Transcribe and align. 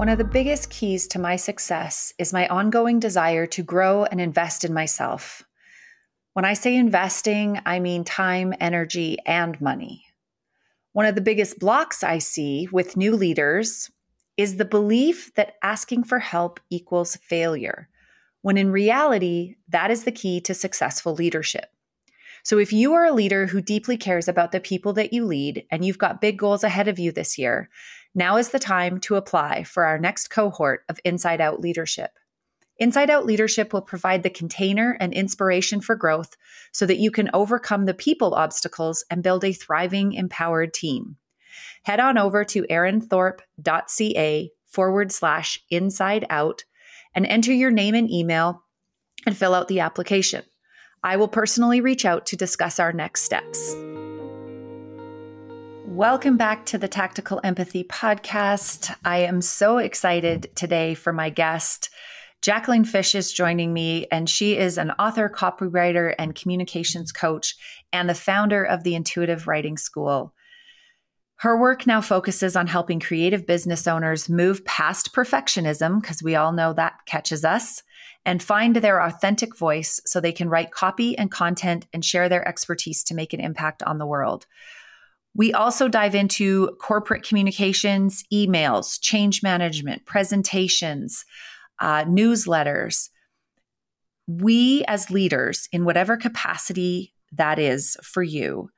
One 0.00 0.08
of 0.08 0.16
the 0.16 0.24
biggest 0.24 0.70
keys 0.70 1.06
to 1.08 1.18
my 1.18 1.36
success 1.36 2.14
is 2.16 2.32
my 2.32 2.48
ongoing 2.48 3.00
desire 3.00 3.46
to 3.48 3.62
grow 3.62 4.04
and 4.04 4.18
invest 4.18 4.64
in 4.64 4.72
myself. 4.72 5.42
When 6.32 6.46
I 6.46 6.54
say 6.54 6.74
investing, 6.74 7.60
I 7.66 7.80
mean 7.80 8.04
time, 8.04 8.54
energy, 8.60 9.18
and 9.26 9.60
money. 9.60 10.06
One 10.94 11.04
of 11.04 11.16
the 11.16 11.20
biggest 11.20 11.58
blocks 11.58 12.02
I 12.02 12.16
see 12.16 12.66
with 12.72 12.96
new 12.96 13.14
leaders 13.14 13.90
is 14.38 14.56
the 14.56 14.64
belief 14.64 15.34
that 15.34 15.56
asking 15.62 16.04
for 16.04 16.18
help 16.18 16.60
equals 16.70 17.16
failure, 17.16 17.90
when 18.40 18.56
in 18.56 18.72
reality, 18.72 19.56
that 19.68 19.90
is 19.90 20.04
the 20.04 20.12
key 20.12 20.40
to 20.40 20.54
successful 20.54 21.12
leadership. 21.12 21.66
So, 22.42 22.56
if 22.56 22.72
you 22.72 22.94
are 22.94 23.04
a 23.04 23.12
leader 23.12 23.46
who 23.46 23.60
deeply 23.60 23.98
cares 23.98 24.28
about 24.28 24.50
the 24.50 24.60
people 24.60 24.94
that 24.94 25.12
you 25.12 25.26
lead 25.26 25.66
and 25.70 25.84
you've 25.84 25.98
got 25.98 26.22
big 26.22 26.38
goals 26.38 26.64
ahead 26.64 26.88
of 26.88 26.98
you 26.98 27.12
this 27.12 27.36
year, 27.36 27.68
now 28.14 28.36
is 28.36 28.50
the 28.50 28.58
time 28.58 29.00
to 29.00 29.16
apply 29.16 29.64
for 29.64 29.84
our 29.84 29.98
next 29.98 30.28
cohort 30.28 30.84
of 30.88 30.98
Inside 31.04 31.40
Out 31.40 31.60
Leadership. 31.60 32.10
Inside 32.78 33.10
Out 33.10 33.26
Leadership 33.26 33.72
will 33.72 33.82
provide 33.82 34.22
the 34.22 34.30
container 34.30 34.96
and 34.98 35.12
inspiration 35.12 35.80
for 35.80 35.94
growth 35.94 36.36
so 36.72 36.86
that 36.86 36.98
you 36.98 37.10
can 37.10 37.30
overcome 37.34 37.84
the 37.84 37.94
people 37.94 38.34
obstacles 38.34 39.04
and 39.10 39.22
build 39.22 39.44
a 39.44 39.52
thriving, 39.52 40.14
empowered 40.14 40.72
team. 40.72 41.16
Head 41.82 42.00
on 42.00 42.16
over 42.16 42.44
to 42.44 42.62
erinthorpe.ca 42.62 44.50
forward 44.66 45.12
slash 45.12 45.60
inside 45.70 46.24
out 46.30 46.64
and 47.14 47.26
enter 47.26 47.52
your 47.52 47.70
name 47.70 47.94
and 47.94 48.10
email 48.10 48.62
and 49.26 49.36
fill 49.36 49.54
out 49.54 49.68
the 49.68 49.80
application. 49.80 50.44
I 51.02 51.16
will 51.16 51.28
personally 51.28 51.80
reach 51.80 52.04
out 52.04 52.26
to 52.26 52.36
discuss 52.36 52.78
our 52.78 52.92
next 52.92 53.22
steps. 53.22 53.74
Welcome 56.00 56.38
back 56.38 56.64
to 56.64 56.78
the 56.78 56.88
Tactical 56.88 57.42
Empathy 57.44 57.84
Podcast. 57.84 58.96
I 59.04 59.18
am 59.18 59.42
so 59.42 59.76
excited 59.76 60.50
today 60.54 60.94
for 60.94 61.12
my 61.12 61.28
guest. 61.28 61.90
Jacqueline 62.40 62.86
Fisch 62.86 63.14
is 63.14 63.30
joining 63.34 63.74
me, 63.74 64.06
and 64.10 64.26
she 64.26 64.56
is 64.56 64.78
an 64.78 64.92
author, 64.92 65.28
copywriter, 65.28 66.14
and 66.18 66.34
communications 66.34 67.12
coach, 67.12 67.54
and 67.92 68.08
the 68.08 68.14
founder 68.14 68.64
of 68.64 68.82
the 68.82 68.94
Intuitive 68.94 69.46
Writing 69.46 69.76
School. 69.76 70.32
Her 71.36 71.60
work 71.60 71.86
now 71.86 72.00
focuses 72.00 72.56
on 72.56 72.66
helping 72.66 72.98
creative 72.98 73.46
business 73.46 73.86
owners 73.86 74.30
move 74.30 74.64
past 74.64 75.14
perfectionism, 75.14 76.00
because 76.00 76.22
we 76.22 76.34
all 76.34 76.52
know 76.52 76.72
that 76.72 76.94
catches 77.04 77.44
us, 77.44 77.82
and 78.24 78.42
find 78.42 78.76
their 78.76 79.02
authentic 79.02 79.54
voice 79.54 80.00
so 80.06 80.18
they 80.18 80.32
can 80.32 80.48
write 80.48 80.70
copy 80.70 81.18
and 81.18 81.30
content 81.30 81.86
and 81.92 82.02
share 82.02 82.30
their 82.30 82.48
expertise 82.48 83.04
to 83.04 83.14
make 83.14 83.34
an 83.34 83.40
impact 83.40 83.82
on 83.82 83.98
the 83.98 84.06
world. 84.06 84.46
We 85.34 85.52
also 85.52 85.88
dive 85.88 86.14
into 86.14 86.76
corporate 86.80 87.22
communications, 87.22 88.24
emails, 88.32 88.98
change 89.00 89.42
management, 89.42 90.04
presentations, 90.04 91.24
uh, 91.80 92.04
newsletters. 92.04 93.10
We, 94.26 94.84
as 94.86 95.10
leaders, 95.10 95.68
in 95.72 95.84
whatever 95.84 96.16
capacity 96.16 97.14
that 97.32 97.58
is 97.58 97.96
for 98.02 98.22
you, 98.22 98.70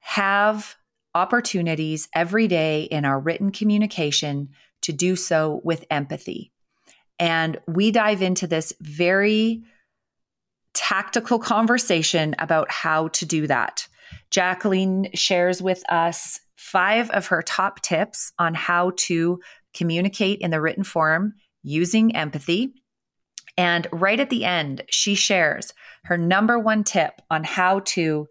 have 0.00 0.76
opportunities 1.14 2.08
every 2.14 2.48
day 2.48 2.82
in 2.84 3.04
our 3.04 3.18
written 3.18 3.50
communication 3.50 4.48
to 4.82 4.92
do 4.92 5.16
so 5.16 5.60
with 5.64 5.84
empathy. 5.90 6.52
And 7.18 7.58
we 7.66 7.90
dive 7.90 8.22
into 8.22 8.46
this 8.46 8.72
very 8.80 9.62
tactical 10.74 11.38
conversation 11.38 12.36
about 12.38 12.70
how 12.70 13.08
to 13.08 13.26
do 13.26 13.46
that. 13.48 13.88
Jacqueline 14.30 15.08
shares 15.14 15.62
with 15.62 15.82
us 15.90 16.40
five 16.56 17.10
of 17.10 17.26
her 17.28 17.42
top 17.42 17.80
tips 17.82 18.32
on 18.38 18.54
how 18.54 18.92
to 18.96 19.40
communicate 19.74 20.40
in 20.40 20.50
the 20.50 20.60
written 20.60 20.84
form 20.84 21.34
using 21.62 22.14
empathy. 22.16 22.74
And 23.56 23.86
right 23.92 24.20
at 24.20 24.30
the 24.30 24.44
end, 24.44 24.84
she 24.88 25.14
shares 25.14 25.72
her 26.04 26.16
number 26.16 26.58
one 26.58 26.84
tip 26.84 27.20
on 27.30 27.44
how 27.44 27.80
to 27.80 28.28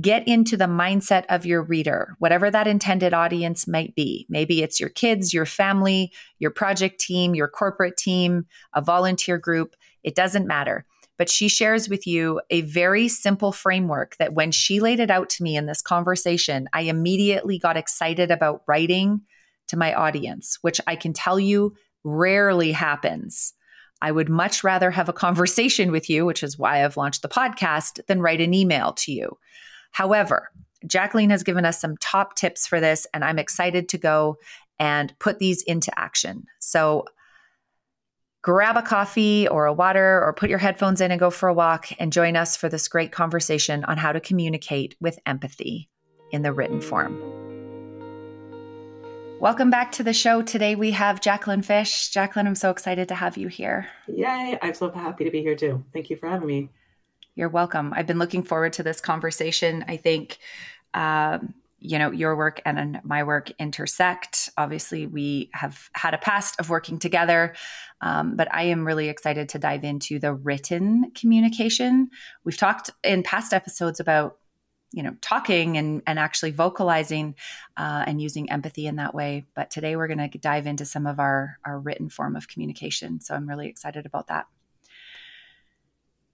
get 0.00 0.26
into 0.26 0.56
the 0.56 0.64
mindset 0.64 1.24
of 1.28 1.46
your 1.46 1.62
reader, 1.62 2.16
whatever 2.18 2.50
that 2.50 2.66
intended 2.66 3.14
audience 3.14 3.68
might 3.68 3.94
be. 3.94 4.26
Maybe 4.28 4.62
it's 4.62 4.80
your 4.80 4.88
kids, 4.88 5.32
your 5.32 5.46
family, 5.46 6.12
your 6.38 6.50
project 6.50 6.98
team, 6.98 7.34
your 7.34 7.48
corporate 7.48 7.96
team, 7.96 8.46
a 8.74 8.82
volunteer 8.82 9.38
group. 9.38 9.76
It 10.02 10.16
doesn't 10.16 10.46
matter 10.46 10.84
but 11.18 11.30
she 11.30 11.48
shares 11.48 11.88
with 11.88 12.06
you 12.06 12.40
a 12.50 12.60
very 12.62 13.08
simple 13.08 13.52
framework 13.52 14.16
that 14.18 14.34
when 14.34 14.50
she 14.52 14.80
laid 14.80 15.00
it 15.00 15.10
out 15.10 15.28
to 15.30 15.42
me 15.42 15.56
in 15.56 15.66
this 15.66 15.82
conversation, 15.82 16.68
I 16.72 16.82
immediately 16.82 17.58
got 17.58 17.76
excited 17.76 18.30
about 18.30 18.62
writing 18.66 19.22
to 19.68 19.76
my 19.76 19.94
audience, 19.94 20.58
which 20.60 20.80
I 20.86 20.96
can 20.96 21.12
tell 21.12 21.40
you 21.40 21.74
rarely 22.04 22.72
happens. 22.72 23.52
I 24.02 24.12
would 24.12 24.28
much 24.28 24.62
rather 24.62 24.90
have 24.90 25.08
a 25.08 25.14
conversation 25.14 25.90
with 25.90 26.10
you, 26.10 26.26
which 26.26 26.42
is 26.42 26.58
why 26.58 26.84
I've 26.84 26.96
launched 26.96 27.22
the 27.22 27.28
podcast, 27.28 28.04
than 28.06 28.20
write 28.20 28.40
an 28.40 28.54
email 28.54 28.92
to 28.92 29.12
you. 29.12 29.38
However, 29.92 30.50
Jacqueline 30.86 31.30
has 31.30 31.42
given 31.42 31.64
us 31.64 31.80
some 31.80 31.96
top 31.96 32.36
tips 32.36 32.66
for 32.66 32.80
this, 32.80 33.06
and 33.14 33.24
I'm 33.24 33.38
excited 33.38 33.88
to 33.88 33.98
go 33.98 34.36
and 34.78 35.18
put 35.18 35.38
these 35.38 35.62
into 35.62 35.98
action. 35.98 36.44
So 36.58 37.06
grab 38.46 38.76
a 38.76 38.82
coffee 38.82 39.48
or 39.48 39.66
a 39.66 39.72
water 39.72 40.22
or 40.22 40.32
put 40.32 40.48
your 40.48 40.60
headphones 40.60 41.00
in 41.00 41.10
and 41.10 41.18
go 41.18 41.30
for 41.30 41.48
a 41.48 41.52
walk 41.52 41.88
and 41.98 42.12
join 42.12 42.36
us 42.36 42.56
for 42.56 42.68
this 42.68 42.86
great 42.86 43.10
conversation 43.10 43.82
on 43.86 43.98
how 43.98 44.12
to 44.12 44.20
communicate 44.20 44.94
with 45.00 45.18
empathy 45.26 45.88
in 46.30 46.42
the 46.42 46.52
written 46.52 46.80
form. 46.80 47.20
Welcome 49.40 49.68
back 49.68 49.90
to 49.92 50.04
the 50.04 50.12
show. 50.12 50.42
Today 50.42 50.76
we 50.76 50.92
have 50.92 51.20
Jacqueline 51.20 51.62
Fisch. 51.62 52.12
Jacqueline, 52.12 52.46
I'm 52.46 52.54
so 52.54 52.70
excited 52.70 53.08
to 53.08 53.16
have 53.16 53.36
you 53.36 53.48
here. 53.48 53.88
Yay. 54.06 54.56
I'm 54.62 54.74
so 54.74 54.92
happy 54.92 55.24
to 55.24 55.30
be 55.32 55.42
here 55.42 55.56
too. 55.56 55.82
Thank 55.92 56.08
you 56.08 56.16
for 56.16 56.28
having 56.28 56.46
me. 56.46 56.68
You're 57.34 57.48
welcome. 57.48 57.92
I've 57.96 58.06
been 58.06 58.20
looking 58.20 58.44
forward 58.44 58.74
to 58.74 58.84
this 58.84 59.00
conversation. 59.00 59.84
I 59.88 59.96
think 59.96 60.38
um, 60.94 61.52
you 61.78 61.98
know 61.98 62.10
your 62.10 62.36
work 62.36 62.60
and 62.64 63.00
my 63.04 63.22
work 63.22 63.50
intersect. 63.58 64.50
Obviously 64.56 65.06
we 65.06 65.50
have 65.52 65.90
had 65.92 66.14
a 66.14 66.18
past 66.18 66.58
of 66.58 66.70
working 66.70 66.98
together 66.98 67.54
um, 68.00 68.36
but 68.36 68.52
i 68.52 68.64
am 68.64 68.86
really 68.86 69.08
excited 69.08 69.48
to 69.48 69.58
dive 69.58 69.84
into 69.84 70.18
the 70.18 70.34
written 70.34 71.10
communication. 71.14 72.10
We've 72.44 72.56
talked 72.56 72.90
in 73.02 73.22
past 73.22 73.52
episodes 73.52 74.00
about 74.00 74.38
you 74.92 75.02
know 75.02 75.16
talking 75.20 75.76
and 75.76 76.02
and 76.06 76.18
actually 76.18 76.52
vocalizing 76.52 77.34
uh, 77.76 78.04
and 78.06 78.20
using 78.20 78.50
empathy 78.50 78.86
in 78.86 78.96
that 78.96 79.14
way 79.14 79.44
but 79.54 79.70
today 79.70 79.96
we're 79.96 80.06
going 80.06 80.30
to 80.30 80.38
dive 80.38 80.66
into 80.66 80.84
some 80.84 81.06
of 81.06 81.18
our 81.18 81.58
our 81.64 81.78
written 81.78 82.08
form 82.08 82.36
of 82.36 82.48
communication 82.48 83.20
so 83.20 83.34
i'm 83.34 83.48
really 83.48 83.68
excited 83.68 84.06
about 84.06 84.28
that. 84.28 84.46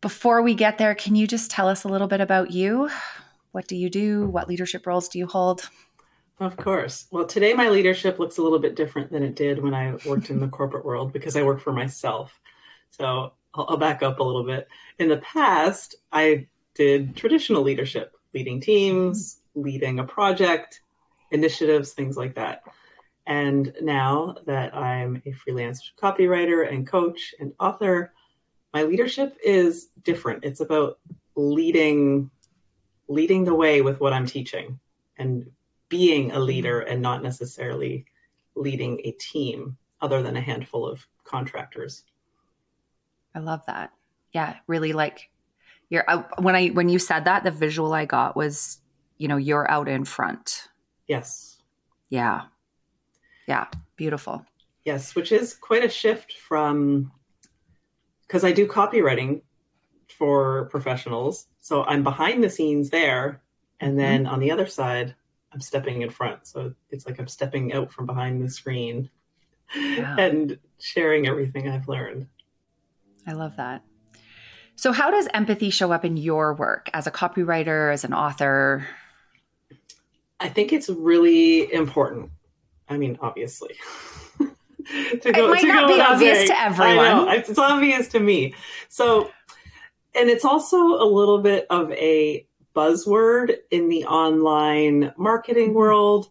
Before 0.00 0.42
we 0.42 0.54
get 0.54 0.78
there 0.78 0.94
can 0.94 1.14
you 1.14 1.26
just 1.26 1.50
tell 1.50 1.69
us 1.69 1.84
a 1.84 1.88
little 1.88 2.09
bit 2.09 2.20
about 2.20 2.50
you 2.50 2.91
what 3.53 3.69
do 3.69 3.77
you 3.77 3.89
do? 3.89 4.27
What 4.27 4.49
leadership 4.49 4.87
roles 4.87 5.09
do 5.09 5.19
you 5.19 5.27
hold? 5.27 5.69
Of 6.41 6.57
course. 6.57 7.07
Well, 7.11 7.27
today 7.27 7.55
my 7.55 7.69
leadership 7.69 8.19
looks 8.19 8.39
a 8.39 8.43
little 8.43 8.59
bit 8.59 8.75
different 8.75 9.13
than 9.13 9.23
it 9.23 9.37
did 9.37 9.63
when 9.63 9.75
I 9.75 9.95
worked 10.07 10.31
in 10.31 10.41
the 10.41 10.49
corporate 10.49 10.85
world 10.85 11.13
because 11.13 11.37
I 11.37 11.43
work 11.43 11.61
for 11.61 11.73
myself. 11.73 12.41
So 12.91 13.33
I'll, 13.55 13.67
I'll, 13.69 13.77
back 13.77 14.03
up 14.03 14.19
a 14.19 14.25
little 14.25 14.45
bit. 14.45 14.67
In 14.99 15.09
the 15.09 15.19
past, 15.19 15.95
I 16.11 16.49
did 16.75 17.15
traditional 17.15 17.63
leadership, 17.63 18.17
leading 18.35 18.61
teams, 18.61 19.41
leading 19.55 19.99
a 19.99 20.05
project, 20.05 20.81
initiatives, 21.31 21.93
things 21.93 22.17
like 22.17 22.34
that. 22.34 22.63
And 23.27 23.73
now 23.81 24.37
that 24.47 24.75
I'm 24.75 25.23
a 25.27 25.33
freelance 25.33 25.93
copywriter 26.01 26.69
and 26.71 26.87
coach 26.87 27.34
and 27.39 27.53
author, 27.61 28.13
my 28.75 28.83
leadership 28.83 29.37
is 29.45 29.91
different. 30.03 30.45
It's 30.45 30.61
about 30.61 30.99
leading 31.37 32.31
leading 33.09 33.45
the 33.45 33.55
way 33.55 33.83
with 33.83 34.01
what 34.01 34.13
I'm 34.13 34.27
teaching 34.27 34.79
and 35.19 35.51
being 35.89 36.33
a 36.33 36.41
leader 36.41 36.81
and 36.81 37.03
not 37.03 37.23
necessarily 37.23 38.07
leading 38.55 39.01
a 39.04 39.13
team 39.13 39.77
other 40.01 40.22
than 40.22 40.37
a 40.37 40.41
handful 40.41 40.87
of 40.87 41.07
contractors. 41.25 42.04
I 43.34 43.39
love 43.39 43.65
that. 43.66 43.93
Yeah, 44.33 44.57
really 44.66 44.93
like 44.93 45.31
you're 45.91 46.04
when 46.39 46.57
I 46.57 46.69
when 46.69 46.89
you 46.89 46.99
said 46.99 47.27
that 47.27 47.45
the 47.45 47.51
visual 47.51 47.93
I 47.93 48.07
got 48.07 48.34
was 48.37 48.78
you 49.19 49.28
know 49.28 49.37
you're 49.37 49.71
out 49.71 49.89
in 49.89 50.05
front. 50.05 50.69
Yes. 51.07 51.59
Yeah. 52.09 52.43
Yeah, 53.47 53.66
beautiful. 53.97 54.45
Yes, 54.84 55.15
which 55.15 55.33
is 55.33 55.55
quite 55.55 55.84
a 55.84 55.89
shift 55.89 56.33
from 56.33 57.13
because 58.27 58.45
I 58.45 58.53
do 58.53 58.66
copywriting 58.66 59.43
for 60.09 60.66
professionals. 60.71 61.48
So 61.62 61.84
I'm 61.84 62.03
behind 62.03 62.42
the 62.42 62.50
scenes 62.50 62.91
there. 62.91 63.41
And 63.80 63.98
then 63.98 64.24
mm-hmm. 64.24 64.34
on 64.34 64.41
the 64.41 64.50
other 64.50 64.66
side, 64.66 65.14
I'm 65.53 65.60
stepping 65.60 66.03
in 66.03 66.10
front. 66.10 66.47
So 66.47 66.74
it's 66.91 67.06
like 67.06 67.18
I'm 67.18 67.28
stepping 67.28 67.72
out 67.72 67.92
from 67.92 68.04
behind 68.04 68.42
the 68.42 68.50
screen 68.50 69.09
and 69.74 70.59
sharing 70.78 71.26
everything 71.26 71.68
I've 71.68 71.88
learned. 71.88 72.26
I 73.26 73.32
love 73.32 73.56
that. 73.56 73.82
So, 74.74 74.91
how 74.91 75.10
does 75.10 75.28
empathy 75.32 75.70
show 75.70 75.92
up 75.92 76.04
in 76.04 76.16
your 76.16 76.54
work 76.54 76.91
as 76.92 77.06
a 77.06 77.10
copywriter, 77.10 77.92
as 77.92 78.03
an 78.04 78.12
author? 78.12 78.88
I 80.41 80.48
think 80.48 80.72
it's 80.72 80.88
really 80.88 81.72
important. 81.72 82.30
I 82.88 82.97
mean, 82.97 83.16
obviously, 83.20 83.76
to 84.38 85.32
go, 85.32 85.47
it 85.47 85.50
might 85.50 85.60
to 85.60 85.66
not 85.68 85.88
be 85.88 86.00
obvious 86.00 86.38
saying. 86.38 86.48
to 86.48 86.60
everyone. 86.60 86.98
I 86.98 87.12
know 87.12 87.30
it's 87.30 87.59
obvious 87.59 88.09
to 88.09 88.18
me. 88.18 88.54
So, 88.88 89.30
and 90.14 90.28
it's 90.28 90.44
also 90.44 90.76
a 90.76 91.04
little 91.04 91.38
bit 91.38 91.66
of 91.70 91.91
a 91.92 92.47
buzzword 92.74 93.56
in 93.70 93.88
the 93.88 94.04
online 94.04 95.12
marketing 95.16 95.68
mm-hmm. 95.68 95.78
world. 95.78 96.30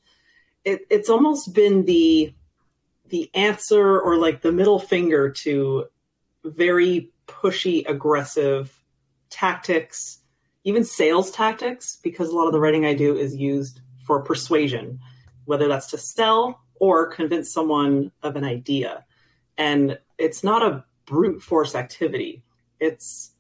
It, 0.64 0.82
it's 0.90 1.10
almost 1.10 1.54
been 1.54 1.86
the 1.86 2.34
the 3.10 3.30
answer 3.34 4.00
or 4.00 4.16
like 4.18 4.42
the 4.42 4.54
middle 4.54 4.80
finger 4.80 5.30
to 5.30 5.86
very 6.46 7.12
pushy, 7.28 7.88
aggressive 7.88 8.82
tactics, 9.30 10.20
even 10.64 10.86
sales 10.86 11.30
tactics, 11.32 11.98
because 12.04 12.30
a 12.30 12.36
lot 12.36 12.48
of 12.48 12.54
the 12.54 12.60
writing 12.60 12.86
I 12.86 12.94
do 12.94 13.18
is 13.18 13.36
used 13.36 13.82
for 14.06 14.22
persuasion, 14.22 15.00
whether 15.44 15.68
that's 15.68 15.88
to 15.88 15.98
sell 15.98 16.62
or 16.76 17.08
convince 17.08 17.52
someone 17.52 18.12
of 18.24 18.38
an 18.38 18.46
idea. 18.46 19.06
And 19.58 20.00
it's 20.18 20.44
not 20.44 20.64
a 20.64 20.86
brute 21.06 21.42
force 21.42 21.76
activity. 21.76 22.44
It's 22.80 23.34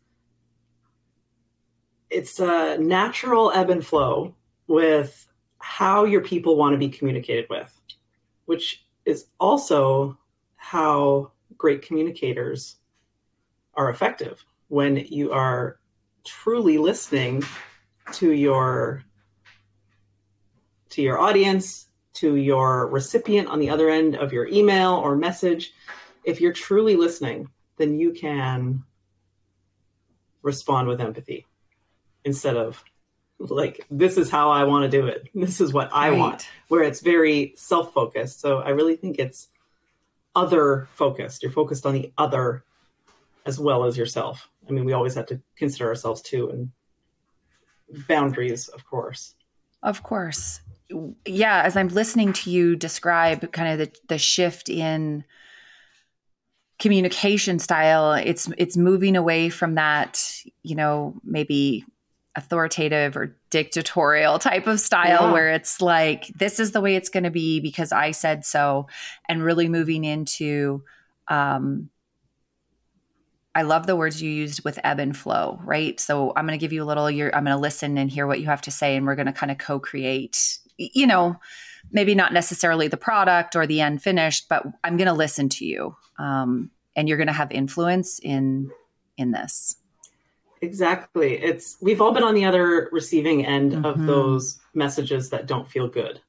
it's 2.12 2.40
a 2.40 2.78
natural 2.78 3.52
ebb 3.52 3.70
and 3.70 3.86
flow 3.86 4.36
with 4.68 5.28
how 5.60 6.04
your 6.04 6.22
people 6.22 6.58
want 6.58 6.74
to 6.74 6.78
be 6.78 6.90
communicated 6.90 7.48
with, 7.50 7.74
which 8.46 8.86
is 9.06 9.28
also 9.40 10.18
how 10.58 11.32
great 11.58 11.82
communicators 11.82 12.76
are 13.76 13.90
effective 13.90 14.44
when 14.68 14.98
you 14.98 15.32
are 15.32 15.80
truly 16.26 16.78
listening 16.78 17.44
to 18.12 18.32
your 18.32 19.04
to 20.90 21.02
your 21.02 21.20
audience 21.20 21.88
to 22.14 22.36
your 22.36 22.88
recipient 22.88 23.48
on 23.48 23.60
the 23.60 23.70
other 23.70 23.90
end 23.90 24.16
of 24.16 24.34
your 24.34 24.46
email 24.48 24.96
or 24.96 25.16
message. 25.16 25.72
If 26.26 26.42
you're 26.42 26.54
truly 26.54 26.96
listening 26.96 27.50
then 27.78 27.98
you 27.98 28.12
can 28.12 28.84
respond 30.44 30.88
with 30.88 31.00
empathy 31.00 31.46
instead 32.24 32.58
of 32.58 32.84
like 33.40 33.86
this 33.90 34.18
is 34.18 34.30
how 34.30 34.52
I 34.52 34.66
want 34.66 34.90
to 34.90 35.02
do 35.02 35.08
it. 35.08 35.30
This 35.34 35.62
is 35.62 35.74
what 35.74 35.90
I 35.92 36.10
right. 36.10 36.20
want. 36.20 36.48
Where 36.68 36.84
it's 36.84 37.02
very 37.02 37.54
self-focused. 37.56 38.40
So 38.40 38.60
I 38.60 38.70
really 38.70 38.96
think 38.96 39.20
it's 39.20 39.48
other 40.36 40.88
focused. 40.94 41.44
You're 41.44 41.52
focused 41.52 41.86
on 41.86 41.94
the 41.94 42.12
other 42.18 42.64
as 43.46 43.60
well 43.60 43.86
as 43.86 43.98
yourself. 43.98 44.50
I 44.68 44.72
mean, 44.72 44.86
we 44.86 44.94
always 44.94 45.16
have 45.16 45.26
to 45.28 45.42
consider 45.56 45.88
ourselves 45.88 46.22
too 46.22 46.50
and 46.50 46.72
boundaries, 48.08 48.68
of 48.68 48.86
course. 48.86 49.36
Of 49.84 50.04
course. 50.04 50.62
Yeah, 51.26 51.64
as 51.64 51.76
I'm 51.76 51.88
listening 51.88 52.34
to 52.34 52.52
you 52.52 52.76
describe 52.76 53.52
kind 53.52 53.70
of 53.70 53.80
the, 53.80 54.00
the 54.08 54.18
shift 54.18 54.70
in 54.70 55.24
communication 56.80 57.60
style, 57.60 58.14
it's 58.14 58.52
it's 58.58 58.78
moving 58.78 59.16
away 59.16 59.50
from 59.50 59.76
that, 59.76 60.24
you 60.64 60.76
know, 60.76 61.16
maybe 61.24 61.86
authoritative 62.36 63.18
or 63.18 63.36
dictatorial 63.50 64.40
type 64.40 64.68
of 64.68 64.80
style 64.80 65.28
yeah. 65.28 65.32
where 65.34 65.52
it's 65.52 65.82
like 65.82 66.28
this 66.28 66.60
is 66.60 66.72
the 66.72 66.80
way 66.80 66.96
it's 66.96 67.10
going 67.10 67.26
to 67.26 67.32
be 67.32 67.60
because 67.60 67.92
I 67.92 68.12
said 68.12 68.46
so 68.46 68.88
and 69.28 69.44
really 69.44 69.68
moving 69.68 70.06
into 70.06 70.84
um 71.28 71.90
I 73.54 73.64
love 73.64 73.86
the 73.86 73.98
words 73.98 74.22
you 74.22 74.30
used 74.30 74.64
with 74.64 74.80
ebb 74.82 75.00
and 75.00 75.16
flow, 75.16 75.60
right? 75.66 76.00
So 76.00 76.32
I'm 76.38 76.48
going 76.48 76.58
to 76.58 76.64
give 76.64 76.72
you 76.72 76.84
a 76.84 76.86
little 76.86 77.12
you're 77.12 77.36
I'm 77.36 77.44
going 77.44 77.56
to 77.56 77.62
listen 77.62 77.98
and 77.98 78.10
hear 78.10 78.26
what 78.26 78.40
you 78.40 78.46
have 78.46 78.62
to 78.62 78.72
say 78.72 78.96
and 78.96 79.06
we're 79.06 79.16
going 79.16 79.26
to 79.26 79.34
kind 79.34 79.52
of 79.52 79.58
co-create 79.58 80.60
you 80.78 81.06
know 81.06 81.36
maybe 81.92 82.16
not 82.16 82.32
necessarily 82.32 82.88
the 82.88 82.98
product 82.98 83.56
or 83.56 83.68
the 83.68 83.82
end 83.82 84.02
finished 84.02 84.48
but 84.48 84.66
I'm 84.84 84.96
going 84.96 85.08
to 85.08 85.14
listen 85.14 85.50
to 85.50 85.66
you 85.66 85.96
um 86.18 86.72
and 86.96 87.08
you're 87.08 87.18
going 87.18 87.28
to 87.28 87.34
have 87.34 87.52
influence 87.52 88.20
in 88.20 88.72
in 89.18 89.32
this. 89.32 89.76
Exactly. 90.62 91.42
It's 91.42 91.78
we've 91.82 92.02
all 92.02 92.14
been 92.14 92.24
on 92.24 92.36
the 92.36 92.46
other 92.46 92.90
receiving 92.92 93.46
end 93.46 93.72
mm-hmm. 93.74 93.86
of 93.86 94.06
those 94.06 94.60
messages 94.74 95.30
that 95.32 95.48
don't 95.48 95.68
feel 95.68 95.88
good. 95.88 96.22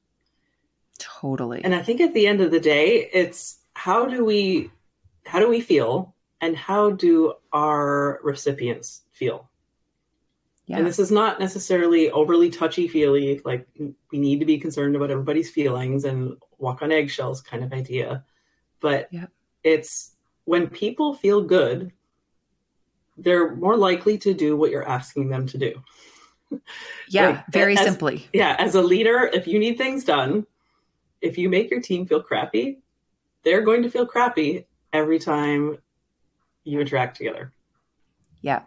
Totally. 0.97 1.63
And 1.63 1.75
I 1.75 1.81
think 1.81 2.01
at 2.01 2.13
the 2.13 2.27
end 2.27 2.41
of 2.41 2.51
the 2.51 2.59
day, 2.59 3.09
it's 3.13 3.59
how 3.75 4.05
do 4.05 4.25
we 4.25 4.71
how 5.25 5.39
do 5.39 5.47
we 5.47 5.61
feel 5.61 6.15
and 6.41 6.57
how 6.57 6.91
do 6.91 7.33
our 7.53 8.19
recipients 8.23 9.03
feel? 9.11 9.49
Yeah. 10.65 10.77
And 10.77 10.87
this 10.87 10.99
is 10.99 11.11
not 11.11 11.39
necessarily 11.39 12.09
overly 12.09 12.49
touchy 12.49 12.87
feely, 12.87 13.41
like 13.43 13.67
we 13.77 14.19
need 14.19 14.39
to 14.39 14.45
be 14.45 14.57
concerned 14.57 14.95
about 14.95 15.11
everybody's 15.11 15.51
feelings 15.51 16.05
and 16.05 16.37
walk 16.57 16.81
on 16.81 16.91
eggshells 16.91 17.41
kind 17.41 17.63
of 17.63 17.73
idea. 17.73 18.23
But 18.79 19.09
yep. 19.11 19.29
it's 19.63 20.11
when 20.45 20.67
people 20.67 21.13
feel 21.13 21.41
good 21.41 21.91
they're 23.17 23.55
more 23.55 23.77
likely 23.77 24.17
to 24.19 24.33
do 24.33 24.57
what 24.57 24.71
you're 24.71 24.87
asking 24.87 25.29
them 25.29 25.47
to 25.47 25.57
do. 25.57 25.83
Yeah, 27.09 27.27
like, 27.27 27.47
very 27.51 27.77
as, 27.77 27.83
simply. 27.83 28.27
Yeah, 28.33 28.55
as 28.59 28.75
a 28.75 28.81
leader, 28.81 29.29
if 29.33 29.47
you 29.47 29.59
need 29.59 29.77
things 29.77 30.03
done, 30.03 30.45
if 31.21 31.37
you 31.37 31.49
make 31.49 31.71
your 31.71 31.81
team 31.81 32.05
feel 32.05 32.21
crappy, 32.21 32.79
they're 33.43 33.61
going 33.61 33.83
to 33.83 33.89
feel 33.89 34.05
crappy 34.05 34.65
every 34.91 35.19
time 35.19 35.77
you 36.63 36.79
interact 36.79 37.17
together. 37.17 37.51
Yeah. 38.41 38.63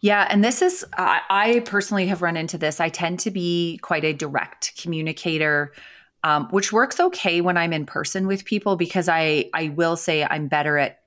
Yeah. 0.00 0.26
And 0.30 0.44
this 0.44 0.62
is, 0.62 0.86
I, 0.96 1.20
I 1.28 1.60
personally 1.60 2.06
have 2.06 2.22
run 2.22 2.36
into 2.36 2.58
this. 2.58 2.80
I 2.80 2.88
tend 2.88 3.20
to 3.20 3.30
be 3.30 3.78
quite 3.82 4.04
a 4.04 4.12
direct 4.12 4.80
communicator. 4.80 5.72
Um, 6.22 6.48
which 6.50 6.70
works 6.70 7.00
okay 7.00 7.40
when 7.40 7.56
I'm 7.56 7.72
in 7.72 7.86
person 7.86 8.26
with 8.26 8.44
people 8.44 8.76
because 8.76 9.08
I 9.08 9.48
I 9.54 9.70
will 9.70 9.96
say 9.96 10.22
I'm 10.22 10.48
better 10.48 10.76
at 10.76 10.99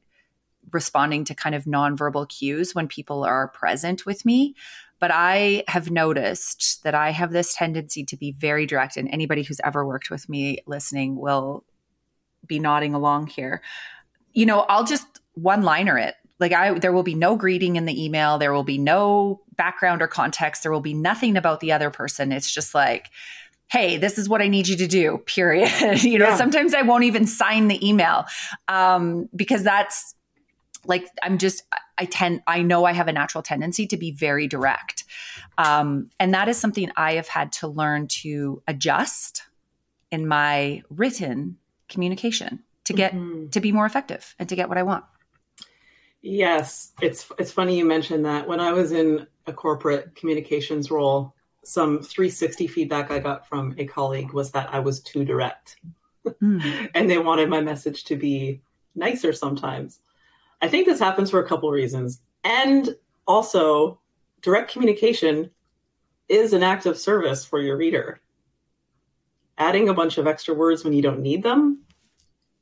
responding 0.72 1.26
to 1.26 1.36
kind 1.36 1.56
of 1.56 1.66
nonverbal 1.66 2.28
cues 2.30 2.74
when 2.74 2.88
people 2.88 3.24
are 3.24 3.48
present 3.50 4.06
with 4.06 4.26
me. 4.26 4.56
But 5.00 5.12
I 5.12 5.64
have 5.68 5.92
noticed 5.92 6.84
that 6.84 6.96
I 6.96 7.12
have 7.12 7.32
this 7.32 7.54
tendency 7.54 8.06
to 8.06 8.16
be 8.16 8.32
very 8.32 8.66
direct, 8.66 8.96
and 8.96 9.10
anybody 9.10 9.44
who's 9.44 9.60
ever 9.64 9.86
worked 9.86 10.10
with 10.10 10.30
me 10.30 10.60
listening 10.66 11.18
will 11.18 11.66
be 12.46 12.60
nodding 12.60 12.94
along 12.94 13.28
here. 13.28 13.62
You 14.32 14.46
know, 14.46 14.62
I'll 14.62 14.86
just 14.86 15.20
one 15.34 15.64
liner 15.64 15.98
it. 15.98 16.16
Like 16.40 16.54
I 16.54 16.78
there 16.80 16.94
will 16.94 17.04
be 17.04 17.16
no 17.16 17.36
greeting 17.36 17.76
in 17.76 17.86
the 17.86 18.04
email, 18.04 18.38
there 18.38 18.54
will 18.54 18.64
be 18.64 18.78
no 18.78 19.42
background 19.56 20.02
or 20.02 20.08
context, 20.08 20.64
there 20.64 20.72
will 20.72 20.82
be 20.82 20.94
nothing 20.94 21.38
about 21.38 21.60
the 21.60 21.72
other 21.72 21.90
person. 21.90 22.32
It's 22.32 22.52
just 22.52 22.74
like 22.74 23.10
hey, 23.74 23.98
this 23.98 24.20
is 24.20 24.30
what 24.30 24.40
I 24.40 24.48
need 24.48 24.68
you 24.68 24.78
to 24.78 24.88
do, 24.88 25.18
period. 25.26 26.04
you 26.04 26.20
know, 26.20 26.30
yeah. 26.30 26.36
sometimes 26.36 26.74
I 26.76 26.84
won't 26.84 27.06
even 27.06 27.26
sign 27.26 27.68
the 27.68 27.88
email 27.88 28.26
um, 28.68 29.28
because 29.36 29.64
that's 29.64 30.14
like 30.86 31.08
i'm 31.22 31.38
just 31.38 31.64
i 31.98 32.06
tend 32.06 32.42
i 32.48 32.62
know 32.62 32.86
i 32.86 32.92
have 32.92 33.08
a 33.08 33.14
natural 33.14 33.42
tendency 33.42 33.88
to 33.88 33.98
be 33.98 34.12
very 34.12 34.48
direct. 34.48 35.04
Um, 35.58 36.10
and 36.20 36.34
that 36.34 36.50
is 36.50 36.58
something 36.58 36.92
i 36.98 37.14
have 37.14 37.28
had 37.28 37.52
to 37.54 37.68
learn 37.68 38.08
to 38.08 38.62
adjust 38.68 39.44
in 40.12 40.28
my 40.28 40.84
written 40.90 41.58
communication 41.90 42.64
to 42.86 42.94
get 42.94 43.14
mm-hmm. 43.14 43.50
to 43.50 43.60
be 43.60 43.72
more 43.72 43.86
effective 43.86 44.36
and 44.40 44.50
to 44.50 44.56
get 44.56 44.70
what 44.70 44.78
i 44.78 44.84
want. 44.84 45.06
Yes. 46.22 46.94
It's 47.02 47.30
it's 47.38 47.52
funny 47.52 47.78
you 47.78 47.86
mentioned 47.86 48.26
that. 48.26 48.48
When 48.48 48.60
i 48.60 48.72
was 48.72 48.92
in 48.92 49.28
a 49.46 49.54
corporate 49.54 50.16
communications 50.16 50.90
role 50.90 51.36
some 51.66 52.02
360 52.02 52.68
feedback 52.68 53.10
i 53.10 53.20
got 53.20 53.48
from 53.48 53.74
a 53.78 53.86
colleague 53.86 54.34
was 54.34 54.52
that 54.52 54.74
i 54.74 54.80
was 54.80 55.00
too 55.02 55.24
direct. 55.24 55.78
Mm. 56.26 56.90
and 56.96 57.10
they 57.10 57.18
wanted 57.18 57.50
my 57.50 57.62
message 57.62 58.06
to 58.06 58.16
be 58.16 58.62
nicer 58.96 59.34
sometimes 59.34 60.00
I 60.64 60.70
think 60.70 60.86
this 60.86 61.00
happens 61.00 61.30
for 61.30 61.44
a 61.44 61.48
couple 61.48 61.70
reasons. 61.72 62.22
And 62.46 62.96
also, 63.28 64.00
direct 64.42 64.72
communication 64.72 65.52
is 66.30 66.54
an 66.54 66.64
act 66.64 66.86
of 66.86 66.98
service 66.98 67.44
for 67.44 67.62
your 67.62 67.76
reader. 67.76 68.22
Adding 69.58 69.90
a 69.90 69.94
bunch 69.94 70.18
of 70.18 70.26
extra 70.26 70.54
words 70.54 70.86
when 70.86 70.94
you 70.94 71.02
don't 71.02 71.20
need 71.20 71.44
them 71.44 71.84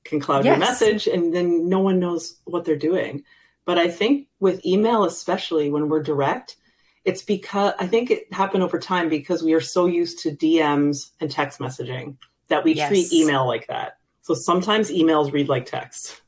can 0.03 0.20
cloud 0.20 0.43
yes. 0.43 0.58
your 0.58 0.58
message, 0.58 1.05
and 1.05 1.31
then 1.31 1.70
no 1.70 1.79
one 1.79 2.00
knows 2.00 2.39
what 2.46 2.65
they're 2.65 2.75
doing. 2.75 3.24
But 3.65 3.77
I 3.77 3.88
think 3.88 4.27
with 4.39 4.65
email, 4.65 5.03
especially 5.03 5.70
when 5.70 5.88
we're 5.88 6.01
direct, 6.01 6.58
it's 7.05 7.22
because 7.22 7.74
I 7.77 7.86
think 7.86 8.10
it 8.10 8.34
happened 8.34 8.63
over 8.63 8.79
time 8.79 9.10
because 9.10 9.43
we 9.43 9.53
are 9.53 9.62
so 9.62 9.86
used 9.86 10.17
to 10.24 10.31
DMs 10.31 11.12
and 11.20 11.29
text 11.29 11.60
messaging 11.60 12.17
that 12.48 12.63
we 12.63 12.74
yes. 12.74 12.89
treat 12.89 13.13
email 13.13 13.46
like 13.46 13.67
that. 13.67 14.00
So 14.24 14.34
sometimes 14.34 14.89
emails 14.89 15.31
read 15.31 15.50
like 15.50 15.67
text. 15.67 16.21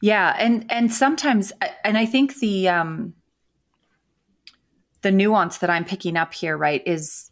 Yeah, 0.00 0.34
and 0.38 0.70
and 0.70 0.92
sometimes, 0.92 1.52
and 1.84 1.98
I 1.98 2.06
think 2.06 2.38
the 2.38 2.68
um, 2.68 3.14
the 5.02 5.10
nuance 5.10 5.58
that 5.58 5.70
I'm 5.70 5.84
picking 5.84 6.16
up 6.16 6.32
here, 6.32 6.56
right, 6.56 6.82
is 6.86 7.30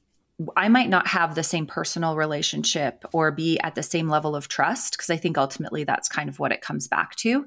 I 0.56 0.68
might 0.68 0.90
not 0.90 1.06
have 1.06 1.34
the 1.34 1.42
same 1.42 1.66
personal 1.66 2.16
relationship 2.16 3.04
or 3.12 3.30
be 3.30 3.58
at 3.60 3.74
the 3.74 3.82
same 3.82 4.08
level 4.08 4.36
of 4.36 4.48
trust 4.48 4.94
because 4.94 5.10
I 5.10 5.16
think 5.16 5.38
ultimately 5.38 5.84
that's 5.84 6.08
kind 6.08 6.28
of 6.28 6.38
what 6.38 6.52
it 6.52 6.60
comes 6.60 6.88
back 6.88 7.16
to. 7.16 7.46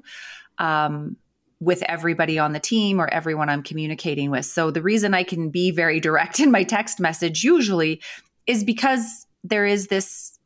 Um, 0.58 1.16
with 1.60 1.82
everybody 1.82 2.38
on 2.38 2.52
the 2.52 2.60
team 2.60 2.98
or 3.00 3.06
everyone 3.08 3.50
I'm 3.50 3.62
communicating 3.62 4.30
with. 4.30 4.46
So 4.46 4.70
the 4.70 4.80
reason 4.80 5.12
I 5.12 5.22
can 5.22 5.50
be 5.50 5.70
very 5.70 6.00
direct 6.00 6.40
in 6.40 6.50
my 6.50 6.64
text 6.64 6.98
message 6.98 7.44
usually 7.44 8.00
is 8.46 8.64
because 8.64 9.26
there 9.44 9.66
is 9.66 9.88
this 9.88 10.38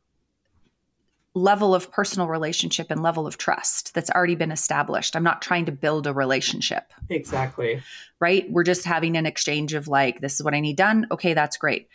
level 1.35 1.75
of 1.75 1.91
personal 1.91 2.29
relationship 2.29 2.89
and 2.89 3.03
level 3.03 3.27
of 3.27 3.37
trust 3.37 3.93
that's 3.93 4.09
already 4.09 4.35
been 4.35 4.51
established. 4.51 5.15
I'm 5.15 5.23
not 5.23 5.41
trying 5.41 5.65
to 5.65 5.71
build 5.71 6.07
a 6.07 6.13
relationship. 6.13 6.93
Exactly. 7.09 7.83
Right? 8.21 8.49
We're 8.49 8.63
just 8.63 8.85
having 8.85 9.17
an 9.17 9.25
exchange 9.25 9.73
of 9.73 9.89
like, 9.89 10.21
this 10.21 10.35
is 10.35 10.43
what 10.43 10.53
I 10.53 10.61
need 10.61 10.77
done. 10.77 11.05
Okay, 11.11 11.33
that's 11.33 11.57
great. 11.57 11.89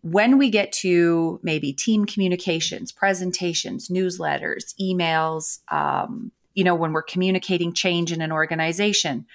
When 0.00 0.38
we 0.38 0.48
get 0.48 0.72
to 0.72 1.40
maybe 1.42 1.74
team 1.74 2.06
communications, 2.06 2.90
presentations, 2.90 3.88
newsletters, 3.88 4.74
emails, 4.80 5.60
um, 5.70 6.32
you 6.54 6.64
know, 6.64 6.74
when 6.74 6.92
we're 6.92 7.02
communicating 7.02 7.74
change 7.74 8.12
in 8.12 8.22
an 8.22 8.32
organization, 8.32 9.26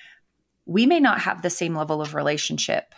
we 0.65 0.87
may 0.87 0.99
not 0.99 1.21
have 1.21 1.43
the 1.43 1.49
same 1.51 1.75
level 1.75 2.01
of 2.01 2.15
relationship. 2.15 2.95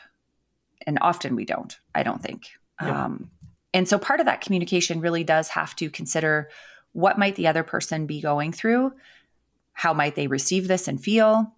And 0.88 0.98
often 1.02 1.36
we 1.36 1.44
don't, 1.44 1.78
I 1.94 2.04
don't 2.04 2.24
think. 2.24 2.52
Yeah. 2.82 3.06
Um, 3.06 3.32
and 3.74 3.88
so 3.88 3.98
part 4.00 4.20
of 4.20 4.26
that 4.26 4.42
communication 4.42 5.02
really 5.02 5.24
does 5.24 5.50
have 5.50 5.76
to 5.78 5.90
consider 5.90 6.50
what 6.94 7.20
might 7.20 7.36
the 7.36 7.48
other 7.48 7.64
person 7.64 8.08
be 8.08 8.22
going 8.22 8.52
through? 8.52 8.94
How 9.74 9.94
might 9.94 10.16
they 10.16 10.28
receive 10.28 10.68
this 10.68 10.88
and 10.88 11.02
feel? 11.02 11.54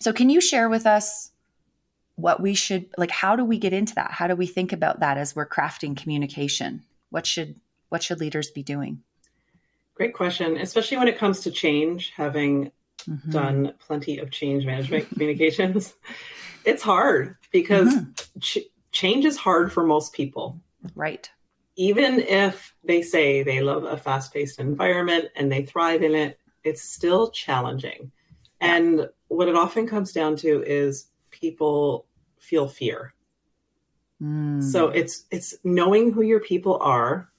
So 0.00 0.12
can 0.12 0.30
you 0.30 0.40
share 0.40 0.68
with 0.68 0.86
us 0.86 1.30
what 2.16 2.40
we 2.40 2.54
should 2.54 2.86
like 2.96 3.10
how 3.10 3.36
do 3.36 3.44
we 3.44 3.58
get 3.58 3.72
into 3.72 3.94
that? 3.96 4.12
How 4.12 4.26
do 4.26 4.36
we 4.36 4.46
think 4.46 4.72
about 4.72 5.00
that 5.00 5.18
as 5.18 5.36
we're 5.36 5.48
crafting 5.48 5.96
communication? 5.96 6.82
What 7.10 7.26
should 7.26 7.56
what 7.88 8.02
should 8.02 8.20
leaders 8.20 8.50
be 8.50 8.62
doing? 8.62 9.02
Great 9.94 10.14
question, 10.14 10.56
especially 10.56 10.96
when 10.96 11.06
it 11.06 11.18
comes 11.18 11.40
to 11.40 11.50
change, 11.50 12.12
having 12.16 12.72
mm-hmm. 13.08 13.30
done 13.30 13.72
plenty 13.78 14.18
of 14.18 14.30
change 14.30 14.64
management 14.66 15.08
communications. 15.08 15.94
It's 16.66 16.82
hard 16.82 17.36
because 17.52 17.94
mm-hmm. 17.94 18.38
ch- 18.40 18.70
change 18.90 19.26
is 19.26 19.36
hard 19.36 19.70
for 19.70 19.84
most 19.84 20.14
people. 20.14 20.58
Right 20.94 21.30
even 21.76 22.20
if 22.20 22.74
they 22.84 23.02
say 23.02 23.42
they 23.42 23.60
love 23.60 23.84
a 23.84 23.96
fast 23.96 24.32
paced 24.32 24.60
environment 24.60 25.26
and 25.36 25.50
they 25.50 25.64
thrive 25.64 26.02
in 26.02 26.14
it, 26.14 26.38
it's 26.62 26.82
still 26.82 27.30
challenging. 27.30 28.12
Yeah. 28.60 28.76
And 28.76 29.08
what 29.28 29.48
it 29.48 29.56
often 29.56 29.86
comes 29.86 30.12
down 30.12 30.36
to 30.36 30.62
is 30.64 31.08
people 31.30 32.06
feel 32.38 32.68
fear. 32.68 33.14
Mm. 34.22 34.62
So 34.62 34.88
it's 34.88 35.24
it's 35.30 35.56
knowing 35.64 36.12
who 36.12 36.22
your 36.22 36.40
people 36.40 36.78
are. 36.80 37.30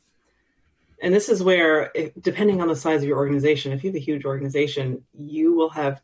And 1.01 1.13
this 1.13 1.29
is 1.29 1.43
where 1.43 1.91
depending 2.19 2.61
on 2.61 2.67
the 2.67 2.75
size 2.75 3.01
of 3.01 3.07
your 3.07 3.17
organization, 3.17 3.71
if 3.71 3.83
you 3.83 3.89
have 3.89 3.95
a 3.95 3.99
huge 3.99 4.25
organization, 4.25 5.03
you 5.17 5.53
will 5.53 5.69
have 5.69 6.01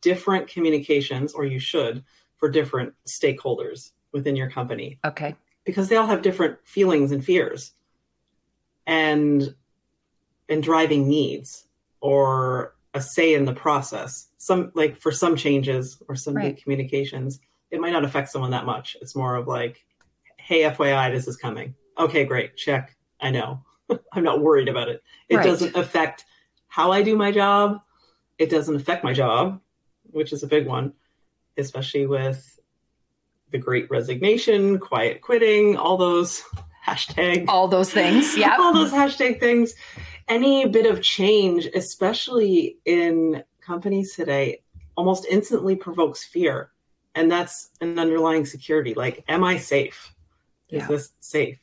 different 0.00 0.48
communications 0.48 1.32
or 1.32 1.44
you 1.44 1.58
should 1.58 2.04
for 2.36 2.48
different 2.48 2.94
stakeholders 3.06 3.92
within 4.12 4.36
your 4.36 4.50
company. 4.50 4.98
Okay 5.04 5.36
because 5.64 5.88
they 5.88 5.96
all 5.96 6.06
have 6.06 6.22
different 6.22 6.58
feelings 6.64 7.12
and 7.12 7.24
fears 7.24 7.72
and 8.86 9.54
and 10.48 10.62
driving 10.62 11.08
needs 11.08 11.66
or 12.00 12.74
a 12.94 13.00
say 13.00 13.34
in 13.34 13.44
the 13.44 13.54
process. 13.54 14.28
Some 14.38 14.72
like 14.74 15.00
for 15.00 15.12
some 15.12 15.36
changes 15.36 16.02
or 16.08 16.16
some 16.16 16.34
right. 16.34 16.54
big 16.54 16.62
communications 16.62 17.40
it 17.70 17.80
might 17.80 17.92
not 17.92 18.04
affect 18.04 18.28
someone 18.28 18.50
that 18.50 18.66
much. 18.66 18.98
It's 19.00 19.16
more 19.16 19.36
of 19.36 19.46
like 19.46 19.84
hey 20.36 20.62
fyi 20.62 21.12
this 21.12 21.28
is 21.28 21.36
coming. 21.36 21.74
Okay 21.98 22.24
great. 22.24 22.56
Check. 22.56 22.96
I 23.20 23.30
know. 23.30 23.64
I'm 24.12 24.24
not 24.24 24.42
worried 24.42 24.68
about 24.68 24.88
it. 24.88 25.02
It 25.28 25.36
right. 25.36 25.44
doesn't 25.44 25.76
affect 25.76 26.24
how 26.68 26.90
i 26.90 27.02
do 27.02 27.16
my 27.16 27.30
job. 27.30 27.80
It 28.38 28.50
doesn't 28.50 28.76
affect 28.76 29.04
my 29.04 29.12
job 29.12 29.60
which 30.10 30.32
is 30.32 30.42
a 30.42 30.46
big 30.46 30.66
one 30.66 30.92
especially 31.58 32.06
with 32.06 32.60
the 33.52 33.58
great 33.58 33.90
resignation, 33.90 34.78
quiet 34.78 35.20
quitting, 35.20 35.76
all 35.76 35.96
those 35.96 36.42
hashtag 36.86 37.44
all 37.48 37.68
those 37.68 37.92
things. 37.92 38.36
Yeah. 38.36 38.56
all 38.58 38.72
those 38.72 38.90
hashtag 38.90 39.38
things. 39.38 39.74
Any 40.28 40.66
bit 40.68 40.86
of 40.86 41.02
change, 41.02 41.66
especially 41.66 42.78
in 42.84 43.44
companies 43.60 44.14
today, 44.14 44.62
almost 44.96 45.26
instantly 45.30 45.76
provokes 45.76 46.24
fear. 46.24 46.70
And 47.14 47.30
that's 47.30 47.70
an 47.80 47.98
underlying 47.98 48.46
security. 48.46 48.94
Like, 48.94 49.24
am 49.28 49.44
I 49.44 49.58
safe? 49.58 50.12
Is 50.70 50.80
yeah. 50.80 50.86
this 50.86 51.12
safe? 51.20 51.58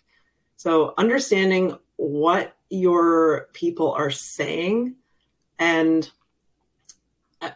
So 0.58 0.94
understanding 0.98 1.78
what 1.96 2.56
your 2.70 3.50
people 3.54 3.92
are 3.94 4.12
saying 4.12 4.96
and 5.58 6.10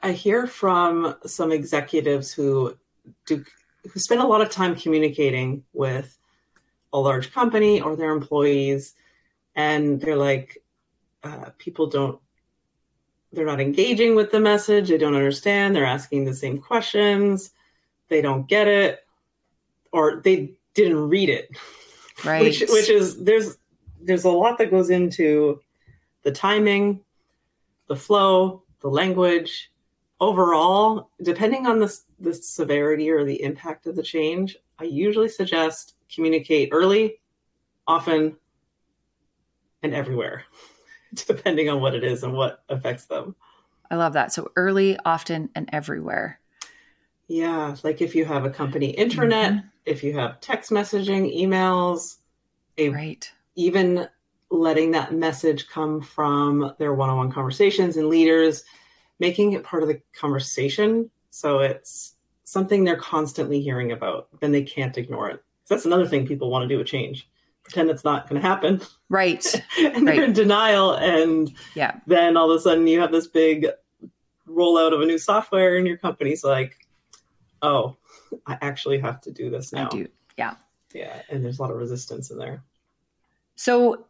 I 0.02 0.14
hear 0.14 0.48
from 0.48 1.16
some 1.26 1.52
executives 1.52 2.32
who 2.32 2.78
do 3.26 3.44
who 3.92 4.00
spend 4.00 4.22
a 4.22 4.28
lot 4.28 4.42
of 4.42 4.50
time 4.50 4.76
communicating 4.76 5.64
with 5.74 6.18
a 6.92 7.00
large 7.00 7.34
company 7.34 7.82
or 7.82 7.96
their 7.96 8.12
employees, 8.12 8.94
and 9.56 10.00
they're 10.00 10.16
like, 10.16 10.64
uh, 11.24 11.50
people 11.58 11.88
don't, 11.88 12.20
they're 13.32 13.46
not 13.46 13.60
engaging 13.60 14.16
with 14.16 14.32
the 14.32 14.40
message. 14.40 14.90
They 14.90 14.98
don't 14.98 15.16
understand. 15.16 15.76
They're 15.76 15.86
asking 15.86 16.26
the 16.26 16.36
same 16.36 16.60
questions. 16.60 17.52
They 18.10 18.22
don't 18.22 18.48
get 18.48 18.68
it, 18.68 19.00
or 19.92 20.22
they 20.24 20.54
didn't 20.74 21.10
read 21.10 21.30
it. 21.30 21.50
Right. 22.24 22.44
which, 22.44 22.62
which 22.70 22.90
is 22.90 23.22
there's 23.22 23.58
there's 24.00 24.24
a 24.24 24.30
lot 24.30 24.58
that 24.60 24.70
goes 24.70 24.92
into 24.92 25.60
the 26.22 26.32
timing, 26.32 27.02
the 27.88 27.96
flow, 27.96 28.64
the 28.82 28.88
language, 28.88 29.72
overall, 30.20 31.10
depending 31.22 31.68
on 31.68 31.80
the, 31.80 31.98
the 32.24 32.34
severity 32.34 33.10
or 33.12 33.24
the 33.24 33.44
impact 33.44 33.86
of 33.86 33.96
the 33.96 34.04
change, 34.04 34.58
I 34.80 34.86
usually 34.86 35.30
suggest 35.30 35.96
communicate 36.14 36.70
early, 36.72 37.20
often, 37.86 38.38
and 39.84 39.94
everywhere, 39.94 40.46
depending 41.14 41.70
on 41.70 41.82
what 41.82 41.94
it 41.94 42.04
is 42.04 42.24
and 42.24 42.34
what 42.34 42.64
affects 42.70 43.06
them. 43.06 43.36
I 43.92 43.96
love 43.96 44.14
that. 44.14 44.34
So 44.34 44.52
early, 44.56 44.98
often, 45.06 45.50
and 45.54 45.70
everywhere. 45.72 46.40
Yeah. 47.28 47.76
Like 47.84 48.02
if 48.02 48.16
you 48.16 48.26
have 48.26 48.46
a 48.46 48.50
company 48.50 48.90
internet, 48.92 49.52
mm-hmm. 49.52 49.68
if 49.86 50.04
you 50.04 50.18
have 50.18 50.40
text 50.40 50.72
messaging, 50.72 51.38
emails, 51.38 52.18
a, 52.78 52.90
right. 52.90 53.32
even 53.56 54.08
letting 54.50 54.92
that 54.92 55.14
message 55.14 55.68
come 55.68 56.02
from 56.02 56.74
their 56.80 56.94
one 56.94 57.10
on 57.10 57.18
one 57.18 57.32
conversations 57.32 57.98
and 57.98 58.08
leaders 58.08 58.64
making 59.20 59.54
it 59.54 59.64
part 59.64 59.84
of 59.84 59.90
the 59.90 60.02
conversation 60.14 61.10
so 61.34 61.62
it's 61.62 62.14
something 62.44 62.84
they're 62.84 62.96
constantly 62.96 63.60
hearing 63.60 63.92
about 63.92 64.28
then 64.40 64.52
they 64.52 64.62
can't 64.62 65.00
ignore 65.00 65.32
it. 65.32 65.44
That's 65.68 65.86
another 65.86 66.06
thing 66.06 66.28
people 66.28 66.52
want 66.52 66.62
to 66.62 66.74
do 66.74 66.80
a 66.80 66.84
change. 66.84 67.28
Pretend 67.64 67.90
it's 67.90 68.04
not 68.04 68.30
going 68.30 68.40
to 68.40 68.48
happen. 68.48 68.82
Right. 69.10 69.44
And 69.80 70.06
right. 70.06 70.16
they're 70.16 70.26
in 70.26 70.34
denial 70.34 70.94
and 70.94 71.52
yeah. 71.74 72.00
then 72.06 72.38
all 72.38 72.52
of 72.52 72.60
a 72.60 72.62
sudden 72.62 72.86
you 72.86 73.00
have 73.00 73.12
this 73.12 73.26
big 73.26 73.66
rollout 74.48 74.94
of 74.94 75.02
a 75.02 75.06
new 75.08 75.18
software 75.18 75.78
and 75.78 75.88
your 75.88 75.98
company's 75.98 76.44
like 76.44 76.76
oh 77.64 77.96
i 78.46 78.58
actually 78.62 79.00
have 79.00 79.20
to 79.22 79.32
do 79.32 79.50
this 79.50 79.74
now. 79.74 79.88
I 79.88 79.90
do. 79.90 80.08
yeah. 80.38 80.54
Yeah 80.94 81.24
and 81.30 81.44
there's 81.44 81.58
a 81.58 81.62
lot 81.64 81.72
of 81.72 81.78
resistance 81.78 82.30
in 82.30 82.38
there. 82.38 82.64
So 83.56 84.06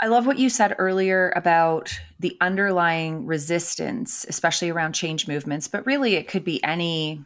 I 0.00 0.06
love 0.06 0.26
what 0.26 0.38
you 0.38 0.48
said 0.48 0.76
earlier 0.78 1.32
about 1.34 1.98
the 2.20 2.36
underlying 2.40 3.26
resistance, 3.26 4.24
especially 4.28 4.70
around 4.70 4.92
change 4.92 5.26
movements, 5.26 5.66
but 5.66 5.86
really 5.86 6.14
it 6.14 6.28
could 6.28 6.44
be 6.44 6.62
any 6.62 7.24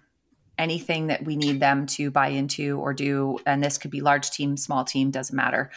anything 0.58 1.06
that 1.06 1.24
we 1.24 1.34
need 1.34 1.60
them 1.60 1.86
to 1.86 2.10
buy 2.10 2.28
into 2.28 2.78
or 2.78 2.92
do 2.92 3.38
and 3.46 3.62
this 3.62 3.78
could 3.78 3.90
be 3.90 4.00
large 4.00 4.30
team, 4.30 4.56
small 4.56 4.84
team, 4.84 5.10
doesn't 5.10 5.36
matter. 5.36 5.70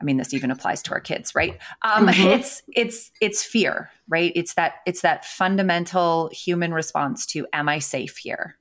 I 0.00 0.04
mean 0.04 0.16
this 0.16 0.34
even 0.34 0.50
applies 0.50 0.82
to 0.84 0.92
our 0.92 1.00
kids, 1.00 1.34
right? 1.34 1.58
Um, 1.82 2.06
mm-hmm. 2.08 2.28
it's 2.28 2.62
it's 2.68 3.10
it's 3.20 3.44
fear, 3.44 3.90
right? 4.08 4.32
It's 4.34 4.54
that 4.54 4.76
it's 4.86 5.02
that 5.02 5.24
fundamental 5.24 6.30
human 6.32 6.72
response 6.72 7.26
to 7.26 7.46
am 7.52 7.68
I 7.68 7.78
safe 7.78 8.16
here? 8.16 8.56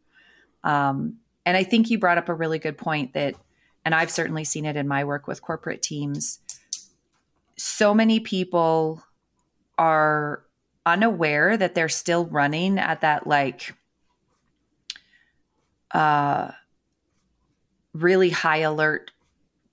Um, 0.64 1.18
and 1.46 1.56
I 1.56 1.64
think 1.64 1.90
you 1.90 1.98
brought 1.98 2.18
up 2.18 2.30
a 2.30 2.34
really 2.34 2.60
good 2.60 2.78
point 2.78 3.14
that 3.14 3.36
and 3.86 3.96
I've 3.96 4.12
certainly 4.12 4.44
seen 4.44 4.66
it 4.66 4.76
in 4.76 4.88
my 4.88 5.06
work 5.06 5.28
with 5.28 5.42
corporate 5.42 5.82
teams 5.82 6.40
so 7.58 7.94
many 7.94 8.20
people 8.20 9.04
are 9.78 10.44
unaware 10.86 11.58
that 11.58 11.76
they're 11.76 11.90
still 11.90 12.26
running 12.28 12.80
at 12.80 13.02
that 13.02 13.28
like 13.28 13.74
uh 15.92 16.50
really 17.94 18.30
high 18.30 18.60
alert 18.60 19.12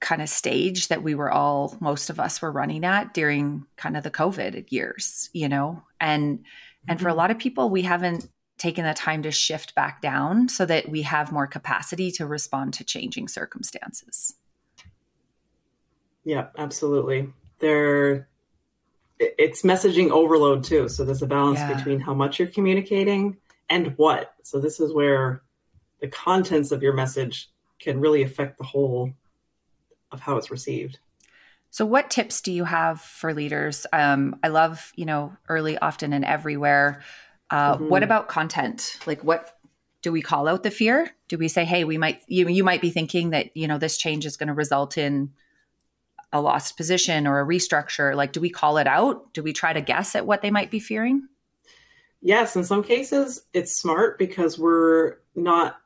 kind 0.00 0.20
of 0.20 0.28
stage 0.28 0.88
that 0.88 1.02
we 1.02 1.14
were 1.14 1.30
all 1.30 1.76
most 1.80 2.10
of 2.10 2.18
us 2.18 2.42
were 2.42 2.50
running 2.50 2.84
at 2.84 3.14
during 3.14 3.64
kind 3.76 3.96
of 3.96 4.02
the 4.02 4.10
covid 4.10 4.70
years 4.70 5.30
you 5.32 5.48
know? 5.48 5.82
And 6.00 6.44
and 6.88 7.00
for 7.00 7.08
a 7.08 7.10
mm-hmm. 7.12 7.18
lot 7.18 7.30
of 7.30 7.38
people 7.38 7.70
we 7.70 7.82
haven't 7.82 8.28
taken 8.58 8.84
the 8.84 8.94
time 8.94 9.22
to 9.22 9.30
shift 9.30 9.74
back 9.74 10.00
down 10.00 10.48
so 10.48 10.66
that 10.66 10.88
we 10.88 11.02
have 11.02 11.32
more 11.32 11.46
capacity 11.46 12.10
to 12.12 12.26
respond 12.26 12.72
to 12.74 12.84
changing 12.84 13.28
circumstances. 13.28 14.34
Yeah 16.24 16.48
absolutely 16.58 17.32
they're 17.58 18.28
it's 19.18 19.62
messaging 19.62 20.10
overload 20.10 20.64
too. 20.64 20.88
So 20.88 21.04
there's 21.04 21.22
a 21.22 21.26
balance 21.26 21.60
yeah. 21.60 21.74
between 21.74 22.00
how 22.00 22.14
much 22.14 22.38
you're 22.38 22.48
communicating 22.48 23.36
and 23.70 23.96
what. 23.96 24.34
So 24.42 24.60
this 24.60 24.80
is 24.80 24.92
where 24.92 25.42
the 26.00 26.08
contents 26.08 26.72
of 26.72 26.82
your 26.82 26.92
message 26.92 27.50
can 27.78 28.00
really 28.00 28.22
affect 28.22 28.58
the 28.58 28.64
whole 28.64 29.12
of 30.10 30.20
how 30.20 30.36
it's 30.36 30.50
received. 30.50 30.98
So, 31.70 31.84
what 31.84 32.08
tips 32.08 32.40
do 32.40 32.52
you 32.52 32.64
have 32.64 33.00
for 33.00 33.34
leaders? 33.34 33.84
Um, 33.92 34.38
I 34.44 34.48
love, 34.48 34.92
you 34.94 35.06
know, 35.06 35.36
early, 35.48 35.76
often, 35.76 36.12
and 36.12 36.24
everywhere. 36.24 37.02
Uh, 37.50 37.74
mm-hmm. 37.74 37.88
What 37.88 38.04
about 38.04 38.28
content? 38.28 38.96
Like, 39.06 39.24
what 39.24 39.56
do 40.02 40.12
we 40.12 40.22
call 40.22 40.46
out 40.46 40.62
the 40.62 40.70
fear? 40.70 41.10
Do 41.26 41.36
we 41.36 41.48
say, 41.48 41.64
"Hey, 41.64 41.82
we 41.82 41.98
might 41.98 42.22
you 42.28 42.48
you 42.48 42.62
might 42.62 42.80
be 42.80 42.90
thinking 42.90 43.30
that 43.30 43.56
you 43.56 43.66
know 43.66 43.78
this 43.78 43.96
change 43.96 44.24
is 44.24 44.36
going 44.36 44.46
to 44.46 44.54
result 44.54 44.96
in 44.96 45.32
a 46.34 46.40
lost 46.40 46.76
position 46.76 47.26
or 47.26 47.40
a 47.40 47.46
restructure?" 47.46 48.14
Like, 48.14 48.32
do 48.32 48.40
we 48.40 48.50
call 48.50 48.76
it 48.76 48.86
out? 48.86 49.32
Do 49.32 49.42
we 49.42 49.54
try 49.54 49.72
to 49.72 49.80
guess 49.80 50.14
at 50.14 50.26
what 50.26 50.42
they 50.42 50.50
might 50.50 50.70
be 50.70 50.80
fearing? 50.80 51.26
Yes, 52.20 52.56
in 52.56 52.64
some 52.64 52.82
cases, 52.82 53.42
it's 53.52 53.76
smart 53.76 54.18
because 54.18 54.58
we're 54.58 55.16
not 55.34 55.76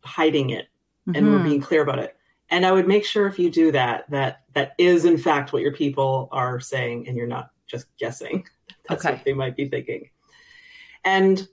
hiding 0.00 0.50
it 0.50 0.68
and 1.06 1.16
mm-hmm. 1.16 1.32
we're 1.32 1.42
being 1.42 1.60
clear 1.60 1.82
about 1.82 1.98
it. 1.98 2.16
And 2.50 2.64
I 2.64 2.72
would 2.72 2.88
make 2.88 3.04
sure 3.04 3.26
if 3.26 3.38
you 3.38 3.50
do 3.50 3.72
that, 3.72 4.08
that 4.10 4.42
that 4.54 4.74
is 4.78 5.04
in 5.04 5.18
fact 5.18 5.52
what 5.52 5.62
your 5.62 5.72
people 5.72 6.28
are 6.32 6.60
saying, 6.60 7.08
and 7.08 7.16
you're 7.16 7.26
not 7.26 7.50
just 7.66 7.86
guessing. 7.98 8.46
That's 8.88 9.04
okay. 9.04 9.14
what 9.14 9.24
they 9.24 9.32
might 9.32 9.56
be 9.56 9.68
thinking. 9.68 10.10
And 11.04 11.46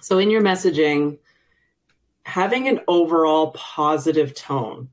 so 0.00 0.18
in 0.18 0.30
your 0.30 0.42
messaging, 0.42 1.18
having 2.24 2.68
an 2.68 2.80
overall 2.88 3.52
positive 3.52 4.34
tone. 4.34 4.88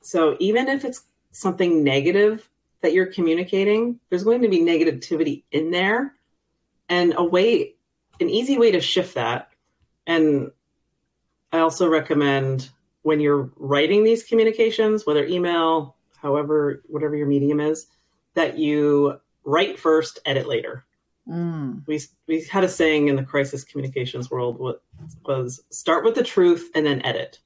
So 0.00 0.36
even 0.40 0.68
if 0.68 0.84
it's 0.84 1.04
something 1.34 1.82
negative 1.82 2.48
that 2.80 2.92
you're 2.92 3.06
communicating, 3.06 3.98
there's 4.08 4.24
going 4.24 4.42
to 4.42 4.48
be 4.48 4.60
negativity 4.60 5.42
in 5.50 5.70
there. 5.70 6.14
And 6.88 7.14
a 7.16 7.24
way, 7.24 7.74
an 8.20 8.30
easy 8.30 8.56
way 8.56 8.70
to 8.72 8.80
shift 8.80 9.14
that. 9.14 9.50
And 10.06 10.50
I 11.52 11.58
also 11.58 11.88
recommend 11.88 12.70
when 13.02 13.20
you're 13.20 13.50
writing 13.56 14.04
these 14.04 14.22
communications, 14.22 15.06
whether 15.06 15.24
email, 15.24 15.96
however, 16.16 16.82
whatever 16.86 17.16
your 17.16 17.26
medium 17.26 17.60
is, 17.60 17.86
that 18.34 18.58
you 18.58 19.18
write 19.44 19.78
first, 19.78 20.20
edit 20.24 20.46
later. 20.46 20.84
Mm. 21.28 21.86
We 21.86 22.00
we 22.26 22.42
had 22.44 22.64
a 22.64 22.68
saying 22.68 23.08
in 23.08 23.16
the 23.16 23.22
crisis 23.24 23.64
communications 23.64 24.30
world 24.30 24.58
what 24.58 24.82
was 25.24 25.62
start 25.70 26.04
with 26.04 26.14
the 26.14 26.22
truth 26.22 26.70
and 26.74 26.84
then 26.84 27.02
edit. 27.02 27.38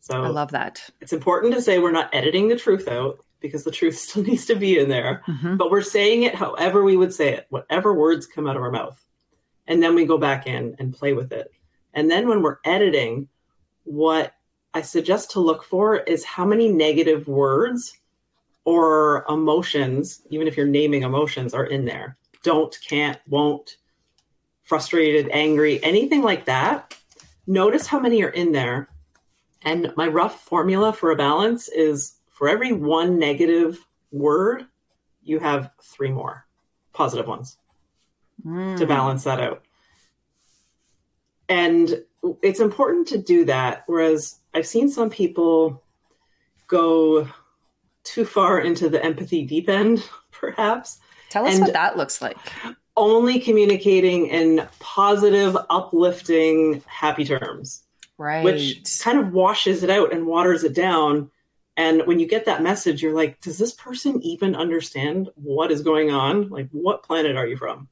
So 0.00 0.22
I 0.22 0.28
love 0.28 0.50
that. 0.52 0.82
It's 1.00 1.12
important 1.12 1.54
to 1.54 1.62
say 1.62 1.78
we're 1.78 1.90
not 1.90 2.14
editing 2.14 2.48
the 2.48 2.56
truth 2.56 2.88
out 2.88 3.24
because 3.40 3.64
the 3.64 3.70
truth 3.70 3.98
still 3.98 4.22
needs 4.22 4.46
to 4.46 4.56
be 4.56 4.78
in 4.78 4.88
there, 4.88 5.22
mm-hmm. 5.26 5.56
but 5.56 5.70
we're 5.70 5.82
saying 5.82 6.22
it 6.22 6.34
however 6.34 6.82
we 6.82 6.96
would 6.96 7.14
say 7.14 7.34
it, 7.34 7.46
whatever 7.50 7.94
words 7.94 8.26
come 8.26 8.46
out 8.46 8.56
of 8.56 8.62
our 8.62 8.70
mouth. 8.70 9.02
And 9.66 9.82
then 9.82 9.94
we 9.94 10.04
go 10.04 10.18
back 10.18 10.46
in 10.46 10.74
and 10.78 10.92
play 10.92 11.12
with 11.12 11.32
it. 11.32 11.52
And 11.94 12.10
then 12.10 12.28
when 12.28 12.42
we're 12.42 12.58
editing, 12.64 13.28
what 13.84 14.34
I 14.74 14.82
suggest 14.82 15.32
to 15.32 15.40
look 15.40 15.62
for 15.62 15.96
is 15.96 16.24
how 16.24 16.44
many 16.44 16.68
negative 16.68 17.28
words 17.28 17.96
or 18.64 19.24
emotions, 19.28 20.22
even 20.30 20.48
if 20.48 20.56
you're 20.56 20.66
naming 20.66 21.02
emotions, 21.02 21.54
are 21.54 21.64
in 21.64 21.84
there 21.84 22.16
don't, 22.42 22.76
can't, 22.88 23.18
won't, 23.28 23.76
frustrated, 24.62 25.28
angry, 25.30 25.82
anything 25.82 26.22
like 26.22 26.46
that. 26.46 26.96
Notice 27.46 27.86
how 27.86 27.98
many 27.98 28.22
are 28.22 28.30
in 28.30 28.52
there. 28.52 28.88
And 29.62 29.92
my 29.96 30.06
rough 30.06 30.40
formula 30.40 30.92
for 30.92 31.10
a 31.10 31.16
balance 31.16 31.68
is 31.68 32.14
for 32.28 32.48
every 32.48 32.72
one 32.72 33.18
negative 33.18 33.78
word, 34.10 34.66
you 35.22 35.38
have 35.38 35.70
three 35.82 36.10
more 36.10 36.46
positive 36.92 37.26
ones 37.26 37.58
mm. 38.44 38.76
to 38.78 38.86
balance 38.86 39.24
that 39.24 39.40
out. 39.40 39.62
And 41.48 42.02
it's 42.42 42.60
important 42.60 43.08
to 43.08 43.18
do 43.18 43.44
that. 43.46 43.84
Whereas 43.86 44.38
I've 44.54 44.66
seen 44.66 44.88
some 44.88 45.10
people 45.10 45.82
go 46.66 47.28
too 48.04 48.24
far 48.24 48.60
into 48.60 48.88
the 48.88 49.04
empathy 49.04 49.44
deep 49.44 49.68
end, 49.68 50.08
perhaps, 50.30 51.00
Tell 51.30 51.46
us 51.46 51.60
what 51.60 51.72
that 51.72 51.96
looks 51.96 52.20
like. 52.20 52.36
Only 52.96 53.38
communicating 53.38 54.26
in 54.26 54.66
positive, 54.80 55.56
uplifting, 55.70 56.82
happy 56.86 57.24
terms. 57.24 57.84
Right. 58.20 58.44
Which 58.44 59.00
kind 59.00 59.18
of 59.18 59.32
washes 59.32 59.82
it 59.82 59.88
out 59.88 60.12
and 60.12 60.26
waters 60.26 60.62
it 60.62 60.74
down. 60.74 61.30
And 61.78 62.06
when 62.06 62.20
you 62.20 62.26
get 62.26 62.44
that 62.44 62.62
message, 62.62 63.02
you're 63.02 63.14
like, 63.14 63.40
does 63.40 63.56
this 63.56 63.72
person 63.72 64.22
even 64.22 64.54
understand 64.54 65.30
what 65.36 65.72
is 65.72 65.80
going 65.80 66.10
on? 66.10 66.50
Like, 66.50 66.68
what 66.70 67.02
planet 67.02 67.38
are 67.38 67.46
you 67.46 67.56
from? 67.56 67.88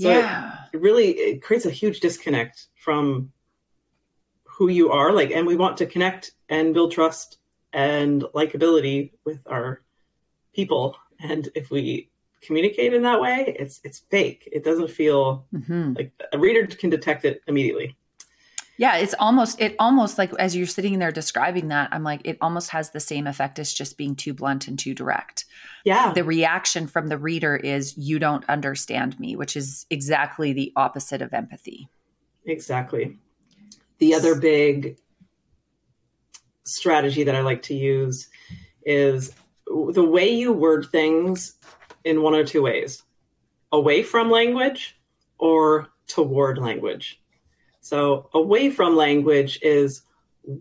So 0.00 0.10
yeah. 0.10 0.54
It, 0.72 0.78
it 0.78 0.80
really 0.80 1.10
it 1.10 1.40
creates 1.40 1.66
a 1.66 1.70
huge 1.70 2.00
disconnect 2.00 2.66
from 2.74 3.30
who 4.42 4.66
you 4.66 4.90
are. 4.90 5.12
Like, 5.12 5.30
and 5.30 5.46
we 5.46 5.54
want 5.54 5.76
to 5.76 5.86
connect 5.86 6.32
and 6.48 6.74
build 6.74 6.90
trust 6.90 7.38
and 7.72 8.22
likability 8.34 9.12
with 9.24 9.38
our 9.46 9.82
people. 10.52 10.96
And 11.20 11.48
if 11.54 11.70
we 11.70 12.10
communicate 12.42 12.92
in 12.92 13.04
that 13.04 13.20
way, 13.20 13.54
it's 13.56 13.80
it's 13.84 14.00
fake. 14.10 14.48
It 14.50 14.64
doesn't 14.64 14.90
feel 14.90 15.46
mm-hmm. 15.54 15.92
like 15.92 16.10
a 16.32 16.40
reader 16.40 16.66
can 16.66 16.90
detect 16.90 17.24
it 17.24 17.40
immediately. 17.46 17.96
Yeah, 18.76 18.96
it's 18.96 19.14
almost 19.18 19.60
it 19.60 19.76
almost 19.78 20.18
like 20.18 20.32
as 20.38 20.56
you're 20.56 20.66
sitting 20.66 20.98
there 20.98 21.12
describing 21.12 21.68
that, 21.68 21.90
I'm 21.92 22.02
like 22.02 22.22
it 22.24 22.38
almost 22.40 22.70
has 22.70 22.90
the 22.90 23.00
same 23.00 23.26
effect 23.26 23.58
as 23.58 23.72
just 23.72 23.96
being 23.96 24.16
too 24.16 24.34
blunt 24.34 24.66
and 24.66 24.78
too 24.78 24.94
direct. 24.94 25.44
Yeah. 25.84 26.12
The 26.12 26.24
reaction 26.24 26.86
from 26.86 27.08
the 27.08 27.18
reader 27.18 27.56
is 27.56 27.96
you 27.96 28.18
don't 28.18 28.44
understand 28.48 29.18
me, 29.20 29.36
which 29.36 29.56
is 29.56 29.86
exactly 29.90 30.52
the 30.52 30.72
opposite 30.74 31.22
of 31.22 31.32
empathy. 31.32 31.88
Exactly. 32.46 33.18
The 33.98 34.14
other 34.14 34.34
big 34.34 34.98
strategy 36.64 37.22
that 37.24 37.34
I 37.34 37.40
like 37.40 37.62
to 37.62 37.74
use 37.74 38.28
is 38.84 39.32
the 39.66 40.04
way 40.04 40.28
you 40.28 40.52
word 40.52 40.86
things 40.90 41.56
in 42.04 42.22
one 42.22 42.34
or 42.34 42.44
two 42.44 42.62
ways 42.62 43.02
away 43.72 44.02
from 44.02 44.30
language 44.30 44.96
or 45.38 45.88
toward 46.06 46.58
language. 46.58 47.20
So, 47.84 48.30
away 48.32 48.70
from 48.70 48.96
language 48.96 49.58
is 49.60 50.00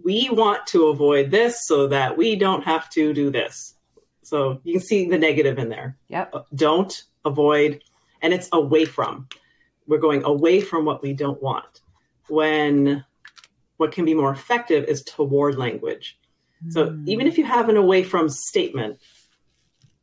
we 0.04 0.28
want 0.30 0.68
to 0.68 0.88
avoid 0.88 1.32
this 1.32 1.66
so 1.66 1.88
that 1.88 2.18
we 2.18 2.36
don't 2.36 2.66
have 2.66 2.90
to 2.90 3.14
do 3.14 3.32
this. 3.32 3.76
So, 4.24 4.60
you 4.66 4.74
can 4.74 4.82
see 4.82 5.08
the 5.08 5.18
negative 5.18 5.58
in 5.58 5.70
there. 5.70 5.96
Yep. 6.10 6.30
Uh, 6.34 6.42
don't 6.54 7.04
avoid, 7.24 7.82
and 8.22 8.34
it's 8.34 8.50
away 8.52 8.84
from. 8.84 9.30
We're 9.88 10.00
going 10.00 10.26
away 10.26 10.60
from 10.60 10.84
what 10.84 11.02
we 11.02 11.14
don't 11.14 11.42
want. 11.42 11.80
When 12.28 13.06
what 13.78 13.94
can 13.94 14.04
be 14.04 14.14
more 14.14 14.34
effective 14.34 14.84
is 14.90 15.02
toward 15.04 15.58
language. 15.58 16.20
So, 16.72 16.88
mm. 16.88 17.08
even 17.08 17.26
if 17.26 17.38
you 17.38 17.46
have 17.46 17.70
an 17.70 17.78
away 17.78 18.04
from 18.04 18.28
statement, 18.28 19.00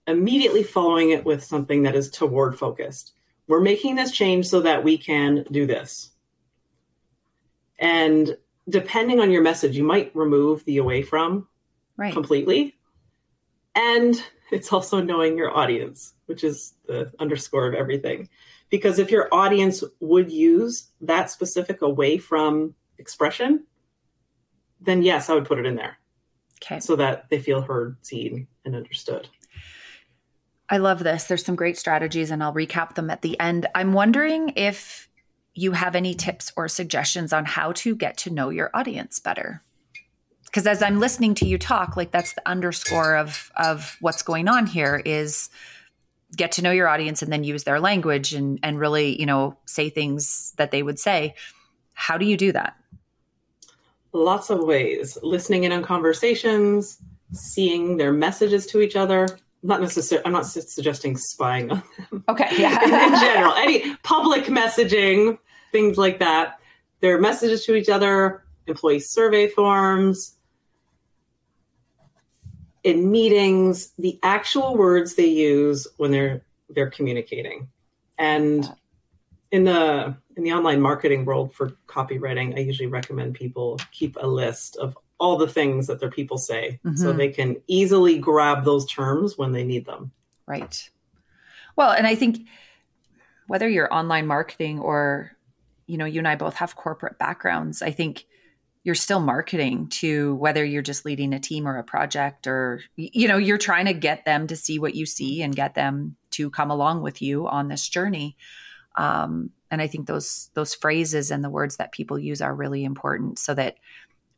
immediately 0.06 0.62
following 0.62 1.10
it 1.10 1.26
with 1.26 1.44
something 1.44 1.82
that 1.82 1.94
is 1.94 2.10
toward 2.10 2.58
focused. 2.58 3.12
We're 3.46 3.60
making 3.60 3.96
this 3.96 4.10
change 4.10 4.46
so 4.46 4.62
that 4.62 4.82
we 4.82 4.96
can 4.96 5.44
do 5.50 5.66
this. 5.66 6.09
And 7.80 8.36
depending 8.68 9.18
on 9.18 9.30
your 9.30 9.42
message, 9.42 9.76
you 9.76 9.82
might 9.82 10.14
remove 10.14 10.64
the 10.64 10.76
away 10.78 11.02
from 11.02 11.48
right. 11.96 12.12
completely. 12.12 12.76
And 13.74 14.22
it's 14.52 14.72
also 14.72 15.00
knowing 15.00 15.36
your 15.38 15.56
audience, 15.56 16.14
which 16.26 16.44
is 16.44 16.74
the 16.86 17.10
underscore 17.18 17.66
of 17.66 17.74
everything. 17.74 18.28
Because 18.68 18.98
if 18.98 19.10
your 19.10 19.28
audience 19.32 19.82
would 19.98 20.30
use 20.30 20.90
that 21.00 21.30
specific 21.30 21.82
away 21.82 22.18
from 22.18 22.74
expression, 22.98 23.64
then 24.80 25.02
yes, 25.02 25.28
I 25.28 25.34
would 25.34 25.46
put 25.46 25.58
it 25.58 25.66
in 25.66 25.74
there. 25.74 25.98
Okay. 26.62 26.80
So 26.80 26.96
that 26.96 27.28
they 27.30 27.38
feel 27.40 27.62
heard, 27.62 27.96
seen, 28.02 28.46
and 28.64 28.76
understood. 28.76 29.28
I 30.68 30.76
love 30.76 31.02
this. 31.02 31.24
There's 31.24 31.44
some 31.44 31.56
great 31.56 31.78
strategies, 31.78 32.30
and 32.30 32.42
I'll 32.42 32.54
recap 32.54 32.94
them 32.94 33.10
at 33.10 33.22
the 33.22 33.38
end. 33.40 33.66
I'm 33.74 33.92
wondering 33.92 34.52
if 34.54 35.08
you 35.60 35.72
have 35.72 35.94
any 35.94 36.14
tips 36.14 36.50
or 36.56 36.68
suggestions 36.68 37.34
on 37.34 37.44
how 37.44 37.72
to 37.72 37.94
get 37.94 38.16
to 38.16 38.30
know 38.30 38.48
your 38.48 38.70
audience 38.72 39.18
better. 39.18 39.60
Because 40.46 40.66
as 40.66 40.82
I'm 40.82 40.98
listening 40.98 41.34
to 41.34 41.46
you 41.46 41.58
talk, 41.58 41.98
like 41.98 42.10
that's 42.10 42.32
the 42.32 42.48
underscore 42.48 43.16
of 43.16 43.52
of 43.56 43.96
what's 44.00 44.22
going 44.22 44.48
on 44.48 44.66
here 44.66 45.02
is 45.04 45.50
get 46.34 46.52
to 46.52 46.62
know 46.62 46.70
your 46.70 46.88
audience 46.88 47.20
and 47.20 47.30
then 47.30 47.44
use 47.44 47.64
their 47.64 47.78
language 47.78 48.32
and 48.32 48.58
and 48.62 48.80
really, 48.80 49.20
you 49.20 49.26
know, 49.26 49.56
say 49.66 49.90
things 49.90 50.54
that 50.56 50.70
they 50.70 50.82
would 50.82 50.98
say. 50.98 51.34
How 51.92 52.16
do 52.16 52.24
you 52.24 52.38
do 52.38 52.52
that? 52.52 52.74
Lots 54.14 54.48
of 54.48 54.60
ways. 54.60 55.18
Listening 55.22 55.64
in 55.64 55.72
on 55.72 55.82
conversations, 55.82 56.96
seeing 57.32 57.98
their 57.98 58.12
messages 58.12 58.66
to 58.68 58.80
each 58.80 58.96
other, 58.96 59.28
not 59.62 59.80
necessarily 59.80 60.24
i'm 60.24 60.32
not 60.32 60.46
suggesting 60.46 61.18
spying 61.18 61.70
on 61.70 61.82
them 62.10 62.24
okay 62.30 62.48
yeah 62.58 62.82
in, 62.82 63.12
in 63.12 63.20
general 63.20 63.52
any 63.56 63.94
public 63.96 64.44
messaging 64.44 65.38
things 65.72 65.96
like 65.96 66.18
that 66.18 66.58
their 67.00 67.18
messages 67.18 67.64
to 67.64 67.74
each 67.74 67.88
other 67.88 68.44
employee 68.66 69.00
survey 69.00 69.48
forms 69.48 70.36
in 72.84 73.10
meetings 73.10 73.92
the 73.98 74.18
actual 74.22 74.76
words 74.76 75.14
they 75.14 75.26
use 75.26 75.86
when 75.96 76.10
they're 76.10 76.42
they're 76.70 76.90
communicating 76.90 77.68
and 78.18 78.72
in 79.50 79.64
the 79.64 80.14
in 80.36 80.44
the 80.44 80.52
online 80.52 80.80
marketing 80.80 81.24
world 81.24 81.52
for 81.52 81.70
copywriting 81.86 82.56
i 82.56 82.60
usually 82.60 82.86
recommend 82.86 83.34
people 83.34 83.78
keep 83.92 84.16
a 84.20 84.26
list 84.26 84.76
of 84.76 84.96
all 85.20 85.36
the 85.36 85.46
things 85.46 85.86
that 85.86 86.00
their 86.00 86.10
people 86.10 86.38
say 86.38 86.80
mm-hmm. 86.84 86.96
so 86.96 87.12
they 87.12 87.28
can 87.28 87.56
easily 87.68 88.18
grab 88.18 88.64
those 88.64 88.90
terms 88.90 89.36
when 89.36 89.52
they 89.52 89.62
need 89.62 89.84
them. 89.84 90.10
Right. 90.46 90.90
Well, 91.76 91.90
and 91.90 92.06
I 92.06 92.14
think 92.14 92.48
whether 93.46 93.68
you're 93.68 93.92
online 93.92 94.26
marketing 94.26 94.80
or 94.80 95.32
you 95.90 95.98
know, 95.98 96.04
you 96.04 96.18
and 96.18 96.28
I 96.28 96.36
both 96.36 96.54
have 96.54 96.76
corporate 96.76 97.18
backgrounds, 97.18 97.82
I 97.82 97.90
think 97.90 98.26
you're 98.84 98.94
still 98.94 99.20
marketing 99.20 99.88
to 99.88 100.36
whether 100.36 100.64
you're 100.64 100.82
just 100.82 101.04
leading 101.04 101.34
a 101.34 101.40
team 101.40 101.66
or 101.66 101.76
a 101.76 101.84
project 101.84 102.46
or 102.46 102.80
you 102.96 103.26
know, 103.26 103.36
you're 103.36 103.58
trying 103.58 103.86
to 103.86 103.92
get 103.92 104.24
them 104.24 104.46
to 104.46 104.56
see 104.56 104.78
what 104.78 104.94
you 104.94 105.04
see 105.04 105.42
and 105.42 105.54
get 105.54 105.74
them 105.74 106.16
to 106.30 106.48
come 106.48 106.70
along 106.70 107.02
with 107.02 107.20
you 107.20 107.48
on 107.48 107.68
this 107.68 107.88
journey. 107.88 108.36
Um, 108.94 109.50
and 109.70 109.82
I 109.82 109.88
think 109.88 110.06
those 110.06 110.50
those 110.54 110.74
phrases 110.74 111.30
and 111.30 111.42
the 111.42 111.50
words 111.50 111.76
that 111.76 111.92
people 111.92 112.18
use 112.18 112.40
are 112.40 112.54
really 112.54 112.84
important 112.84 113.38
so 113.38 113.52
that 113.54 113.76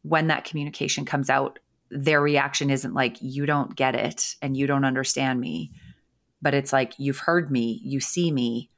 when 0.03 0.29
that 0.29 0.45
communication 0.45 1.05
comes 1.05 1.29
out, 1.31 1.59
their 1.91 2.21
reaction 2.21 2.71
isn't 2.71 2.95
like, 2.95 3.19
you 3.21 3.45
don't 3.45 3.77
get 3.77 3.95
it 3.95 4.37
and 4.41 4.57
you 4.57 4.67
don't 4.67 4.87
understand 4.87 5.39
me, 5.39 5.71
but 6.41 6.55
it's 6.55 6.73
like, 6.73 6.95
you've 6.99 7.19
heard 7.19 7.51
me, 7.51 7.81
you 7.85 8.01
see 8.01 8.33
me, 8.33 8.71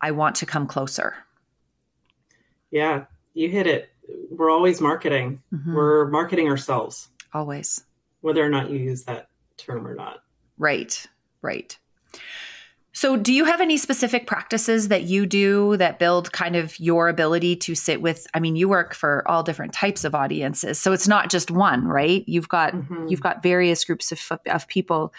I 0.00 0.10
want 0.10 0.36
to 0.36 0.46
come 0.46 0.66
closer. 0.66 1.14
Yeah, 2.72 3.04
you 3.34 3.48
hit 3.48 3.68
it. 3.68 3.90
We're 4.30 4.50
always 4.50 4.80
marketing. 4.80 5.40
Mm-hmm. 5.54 5.74
We're 5.74 6.08
marketing 6.08 6.48
ourselves. 6.48 7.08
Always. 7.32 7.84
Whether 8.22 8.44
or 8.44 8.48
not 8.48 8.70
you 8.70 8.78
use 8.78 9.04
that 9.04 9.28
term 9.56 9.86
or 9.86 9.94
not. 9.94 10.24
Right, 10.58 11.06
right. 11.40 11.78
So, 12.94 13.16
do 13.16 13.32
you 13.32 13.46
have 13.46 13.62
any 13.62 13.78
specific 13.78 14.26
practices 14.26 14.88
that 14.88 15.04
you 15.04 15.24
do 15.24 15.78
that 15.78 15.98
build 15.98 16.30
kind 16.32 16.56
of 16.56 16.78
your 16.78 17.08
ability 17.08 17.56
to 17.56 17.74
sit 17.74 18.02
with? 18.02 18.26
I 18.34 18.40
mean, 18.40 18.54
you 18.54 18.68
work 18.68 18.92
for 18.94 19.26
all 19.26 19.42
different 19.42 19.72
types 19.72 20.04
of 20.04 20.14
audiences, 20.14 20.78
so 20.78 20.92
it's 20.92 21.08
not 21.08 21.30
just 21.30 21.50
one, 21.50 21.86
right? 21.86 22.22
You've 22.26 22.50
got 22.50 22.74
mm-hmm. 22.74 23.06
you've 23.08 23.22
got 23.22 23.42
various 23.42 23.84
groups 23.84 24.12
of 24.12 24.38
of 24.46 24.68
people. 24.68 25.14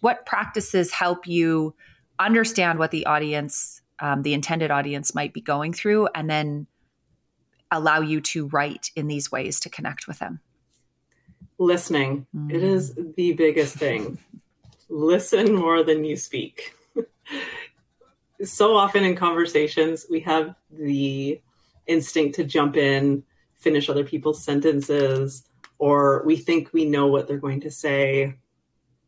What 0.00 0.24
practices 0.24 0.92
help 0.92 1.26
you 1.26 1.74
understand 2.18 2.78
what 2.78 2.90
the 2.90 3.04
audience, 3.04 3.82
um, 3.98 4.22
the 4.22 4.32
intended 4.32 4.70
audience, 4.70 5.14
might 5.14 5.34
be 5.34 5.42
going 5.42 5.74
through, 5.74 6.08
and 6.14 6.30
then 6.30 6.66
allow 7.70 8.00
you 8.00 8.20
to 8.20 8.46
write 8.48 8.90
in 8.96 9.06
these 9.06 9.30
ways 9.30 9.60
to 9.60 9.70
connect 9.70 10.06
with 10.06 10.18
them? 10.18 10.40
Listening. 11.58 12.26
Mm. 12.34 12.52
It 12.52 12.62
is 12.62 12.94
the 13.16 13.32
biggest 13.32 13.76
thing. 13.76 14.18
Listen 14.88 15.54
more 15.54 15.82
than 15.82 16.04
you 16.04 16.16
speak 16.16 16.74
so 18.42 18.76
often 18.76 19.04
in 19.04 19.16
conversations, 19.16 20.06
we 20.08 20.20
have 20.20 20.54
the 20.70 21.40
instinct 21.86 22.36
to 22.36 22.44
jump 22.44 22.76
in, 22.76 23.22
finish 23.56 23.88
other 23.88 24.04
people's 24.04 24.42
sentences, 24.42 25.44
or 25.78 26.22
we 26.24 26.36
think 26.36 26.72
we 26.72 26.84
know 26.84 27.06
what 27.06 27.26
they're 27.26 27.38
going 27.38 27.60
to 27.60 27.70
say, 27.70 28.34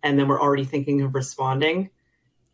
and 0.02 0.18
then 0.18 0.28
we're 0.28 0.40
already 0.40 0.64
thinking 0.64 1.02
of 1.02 1.14
responding. 1.14 1.90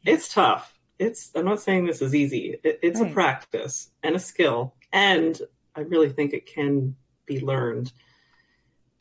It's 0.04 0.32
tough. 0.32 0.74
It's. 0.98 1.30
I'm 1.34 1.44
not 1.44 1.60
saying 1.60 1.86
this 1.86 2.02
is 2.02 2.14
easy. 2.14 2.58
It, 2.62 2.80
it's 2.82 3.00
right. 3.00 3.10
a 3.10 3.14
practice 3.14 3.90
and 4.02 4.16
a 4.16 4.20
skill, 4.20 4.74
and 4.92 5.40
I 5.78 5.82
really 5.82 6.10
think 6.10 6.32
it 6.32 6.46
can 6.46 6.96
be 7.26 7.40
learned. 7.40 7.92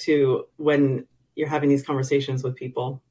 To 0.02 0.46
when 0.58 1.08
you're 1.36 1.48
having 1.48 1.70
these 1.70 1.84
conversations 1.84 2.44
with 2.44 2.56
people, 2.56 3.02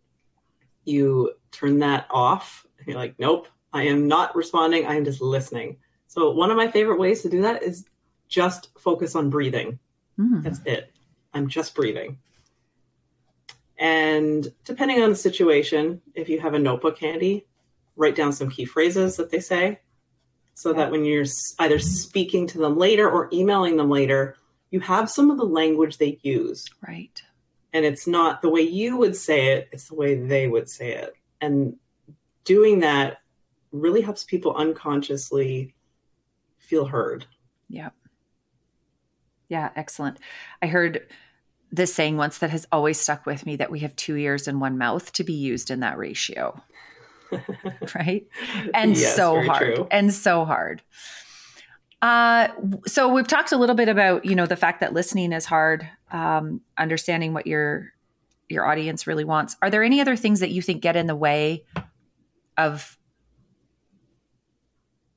you 0.84 1.32
turn 1.50 1.80
that 1.80 2.06
off 2.10 2.66
you're 2.86 2.96
like, 2.96 3.18
nope, 3.18 3.48
I 3.72 3.82
am 3.82 4.06
not 4.08 4.34
responding. 4.36 4.86
I 4.86 4.94
am 4.94 5.04
just 5.04 5.20
listening. 5.20 5.78
So 6.06 6.30
one 6.30 6.50
of 6.50 6.56
my 6.56 6.70
favorite 6.70 6.98
ways 6.98 7.22
to 7.22 7.28
do 7.28 7.42
that 7.42 7.62
is 7.62 7.84
just 8.28 8.70
focus 8.78 9.14
on 9.14 9.28
breathing. 9.28 9.78
Mm. 10.18 10.42
That's 10.42 10.60
it. 10.64 10.92
I'm 11.34 11.48
just 11.48 11.74
breathing. 11.74 12.18
And 13.78 14.46
depending 14.64 15.02
on 15.02 15.10
the 15.10 15.16
situation, 15.16 16.00
if 16.14 16.28
you 16.28 16.40
have 16.40 16.54
a 16.54 16.58
notebook 16.58 16.98
handy, 16.98 17.46
write 17.96 18.14
down 18.14 18.32
some 18.32 18.48
key 18.48 18.64
phrases 18.64 19.16
that 19.16 19.30
they 19.30 19.40
say 19.40 19.80
so 20.56 20.72
that 20.72 20.90
when 20.90 21.04
you're 21.04 21.26
either 21.58 21.78
speaking 21.78 22.46
to 22.46 22.56
them 22.56 22.78
later 22.78 23.08
or 23.08 23.28
emailing 23.30 23.76
them 23.76 23.90
later, 23.90 24.36
you 24.70 24.80
have 24.80 25.10
some 25.10 25.30
of 25.30 25.36
the 25.36 25.44
language 25.44 25.98
they 25.98 26.18
use. 26.22 26.66
Right. 26.88 27.22
And 27.74 27.84
it's 27.84 28.06
not 28.06 28.40
the 28.40 28.48
way 28.48 28.62
you 28.62 28.96
would 28.96 29.14
say 29.14 29.52
it, 29.52 29.68
it's 29.70 29.88
the 29.88 29.94
way 29.94 30.14
they 30.14 30.48
would 30.48 30.70
say 30.70 30.94
it. 30.94 31.12
And 31.42 31.76
doing 32.44 32.80
that 32.80 33.18
really 33.70 34.00
helps 34.00 34.24
people 34.24 34.56
unconsciously 34.56 35.74
feel 36.56 36.86
heard. 36.86 37.26
Yeah. 37.68 37.90
Yeah, 39.50 39.68
excellent. 39.76 40.18
I 40.62 40.68
heard 40.68 41.06
this 41.70 41.94
saying 41.94 42.16
once 42.16 42.38
that 42.38 42.48
has 42.48 42.66
always 42.72 42.98
stuck 42.98 43.26
with 43.26 43.44
me 43.44 43.56
that 43.56 43.70
we 43.70 43.80
have 43.80 43.94
two 43.94 44.16
ears 44.16 44.48
and 44.48 44.58
one 44.58 44.78
mouth 44.78 45.12
to 45.12 45.22
be 45.22 45.34
used 45.34 45.70
in 45.70 45.80
that 45.80 45.98
ratio. 45.98 46.58
right? 47.94 48.26
And 48.74 48.96
yes, 48.96 49.16
so 49.16 49.42
hard. 49.42 49.76
True. 49.76 49.88
And 49.90 50.12
so 50.12 50.44
hard. 50.44 50.82
Uh, 52.02 52.48
so 52.86 53.08
we've 53.08 53.26
talked 53.26 53.52
a 53.52 53.56
little 53.56 53.74
bit 53.74 53.88
about, 53.88 54.24
you 54.24 54.34
know, 54.34 54.46
the 54.46 54.56
fact 54.56 54.80
that 54.80 54.92
listening 54.92 55.32
is 55.32 55.46
hard, 55.46 55.88
um, 56.10 56.60
understanding 56.78 57.32
what 57.32 57.46
your 57.46 57.92
your 58.48 58.64
audience 58.64 59.06
really 59.06 59.24
wants. 59.24 59.56
Are 59.60 59.70
there 59.70 59.82
any 59.82 60.00
other 60.00 60.14
things 60.14 60.40
that 60.40 60.50
you 60.50 60.62
think 60.62 60.82
get 60.82 60.94
in 60.94 61.06
the 61.06 61.16
way 61.16 61.64
of 62.56 62.96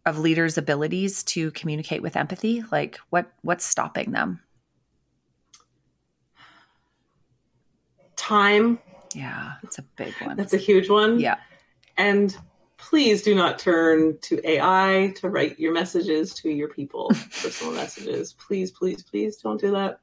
of 0.06 0.18
leaders' 0.18 0.58
abilities 0.58 1.24
to 1.24 1.52
communicate 1.52 2.02
with 2.02 2.16
empathy? 2.16 2.64
Like 2.72 2.98
what 3.10 3.32
what's 3.42 3.66
stopping 3.66 4.12
them? 4.12 4.40
Time. 8.16 8.80
Yeah, 9.14 9.54
it's 9.64 9.80
a 9.80 9.84
big 9.84 10.14
one. 10.22 10.38
That's 10.38 10.54
a 10.54 10.58
huge 10.58 10.90
one. 10.90 11.20
Yeah. 11.20 11.38
And 12.00 12.36
please 12.78 13.22
do 13.22 13.36
not 13.36 13.60
turn 13.60 14.18
to 14.22 14.40
AI 14.50 15.14
to 15.18 15.30
write 15.30 15.60
your 15.60 15.74
messages 15.74 16.34
to 16.36 16.50
your 16.50 16.70
people, 16.70 17.10
personal 17.42 17.74
messages. 17.74 18.34
Please, 18.34 18.72
please, 18.72 19.04
please 19.04 19.38
don't 19.38 19.60
do 19.60 19.72
that. 19.72 20.00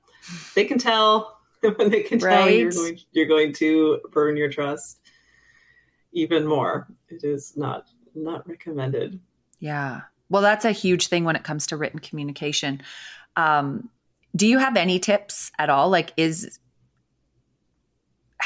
They 0.55 0.67
can 0.67 0.79
tell 0.79 1.41
when 1.77 1.91
they 1.91 2.03
can 2.03 2.19
right. 2.19 2.35
tell 2.35 2.51
you're 2.51 2.71
going, 2.71 2.99
you're 3.13 3.27
going 3.27 3.53
to 3.55 4.01
burn 4.13 4.37
your 4.37 4.51
trust 4.51 5.01
even 6.13 6.47
more. 6.47 6.87
It 7.09 7.25
is 7.25 7.57
not 7.57 7.89
not 8.15 8.47
recommended. 8.49 9.19
Yeah. 9.59 10.03
Well, 10.29 10.43
that's 10.43 10.65
a 10.65 10.73
huge 10.73 11.09
thing 11.09 11.25
when 11.25 11.37
it 11.37 11.45
comes 11.45 11.67
to 11.69 11.77
written 11.77 11.99
communication. 11.99 12.83
Um, 13.37 13.89
do 14.35 14.47
you 14.47 14.59
have 14.59 14.77
any 14.77 14.99
tips 14.99 15.51
at 15.59 15.71
all? 15.71 15.89
Like, 15.89 16.13
is 16.17 16.59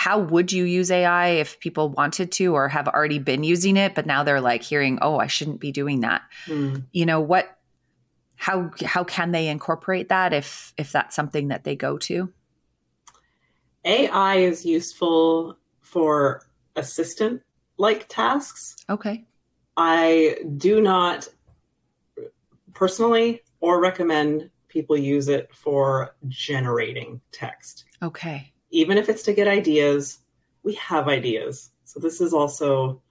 how 0.01 0.19
would 0.19 0.51
you 0.51 0.65
use 0.65 0.91
AI 0.91 1.29
if 1.29 1.61
people 1.61 1.91
wanted 1.91 2.33
to 2.33 2.55
or 2.55 2.69
have 2.71 2.89
already 2.89 3.19
been 3.19 3.45
using 3.45 3.77
it, 3.77 3.95
but 3.95 4.07
now 4.07 4.25
they're 4.25 4.41
like 4.41 4.63
hearing, 4.63 4.99
oh, 5.03 5.19
I 5.19 5.27
shouldn't 5.27 5.61
be 5.61 5.73
doing 5.73 6.01
that. 6.01 6.23
Mm. 6.47 6.87
You 6.91 7.05
know 7.05 7.21
what? 7.21 7.55
How 8.35 8.71
how 8.83 9.05
can 9.05 9.33
they 9.33 9.49
incorporate 9.49 10.09
that 10.09 10.33
if 10.33 10.73
if 10.79 10.91
that's 10.91 11.15
something 11.15 11.49
that 11.49 11.65
they 11.65 11.77
go 11.77 11.99
to? 11.99 12.33
AI 13.85 14.37
is 14.37 14.65
useful 14.65 15.59
for 15.83 16.47
assistant 16.77 17.43
like 17.77 18.09
tasks. 18.09 18.77
Okay. 18.89 19.27
I 19.77 20.39
do 20.57 20.81
not 20.81 21.29
personally 22.73 23.43
or 23.61 23.83
recommend 23.83 24.49
people 24.69 24.97
use 24.97 25.29
it 25.29 25.55
for 25.55 26.17
generating 26.27 27.21
text. 27.33 27.85
Okay. 28.03 28.55
Even 28.71 28.99
if 28.99 29.09
it's 29.09 29.23
to 29.25 29.33
get 29.33 29.49
ideas, 29.49 30.19
we 30.63 30.75
have 30.75 31.09
ideas. 31.09 31.71
So 31.85 32.01
this 32.01 32.21
is 32.21 32.33
also 32.33 33.03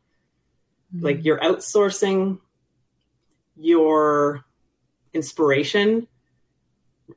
mm-hmm. 0.95 1.05
like 1.05 1.23
you're 1.23 1.39
outsourcing 1.39 2.39
your 3.55 4.45
inspiration 5.13 6.07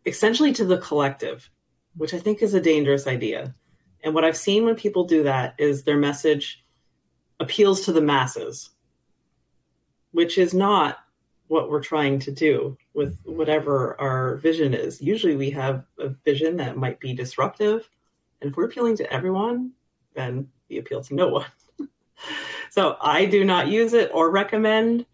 essentially 0.06 0.52
to 0.54 0.64
the 0.64 0.78
collective, 0.78 1.48
which 1.96 2.14
I 2.14 2.18
think 2.18 2.42
is 2.42 2.54
a 2.54 2.60
dangerous 2.60 3.06
idea. 3.06 3.54
And 4.02 4.14
what 4.14 4.24
I've 4.24 4.36
seen 4.36 4.64
when 4.64 4.74
people 4.74 5.04
do 5.04 5.22
that 5.24 5.54
is 5.58 5.84
their 5.84 5.96
message 5.96 6.64
appeals 7.38 7.82
to 7.82 7.92
the 7.92 8.00
masses, 8.00 8.70
which 10.12 10.38
is 10.38 10.54
not 10.54 10.98
what 11.48 11.68
we're 11.68 11.82
trying 11.82 12.18
to 12.18 12.32
do 12.32 12.76
with 12.94 13.18
whatever 13.24 14.00
our 14.00 14.36
vision 14.36 14.74
is. 14.74 15.02
Usually 15.02 15.36
we 15.36 15.50
have 15.50 15.84
a 15.98 16.08
vision 16.08 16.56
that 16.56 16.76
might 16.76 16.98
be 16.98 17.12
disruptive. 17.12 17.88
And 18.42 18.50
if 18.50 18.56
we're 18.56 18.64
appealing 18.64 18.96
to 18.96 19.12
everyone, 19.12 19.70
then 20.14 20.48
we 20.68 20.78
appeal 20.78 21.00
to 21.04 21.14
no 21.14 21.28
one. 21.28 21.46
so 22.70 22.96
I 23.00 23.24
do 23.24 23.44
not 23.44 23.68
use 23.68 23.92
it 23.92 24.10
or 24.12 24.30
recommend 24.30 25.06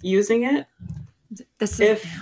using 0.00 0.44
it. 0.44 0.66
This 1.58 1.74
is, 1.74 1.80
if 1.80 2.20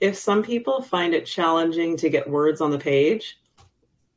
if 0.00 0.16
some 0.16 0.42
people 0.42 0.82
find 0.82 1.14
it 1.14 1.26
challenging 1.26 1.96
to 1.98 2.10
get 2.10 2.28
words 2.28 2.60
on 2.60 2.70
the 2.70 2.78
page, 2.78 3.38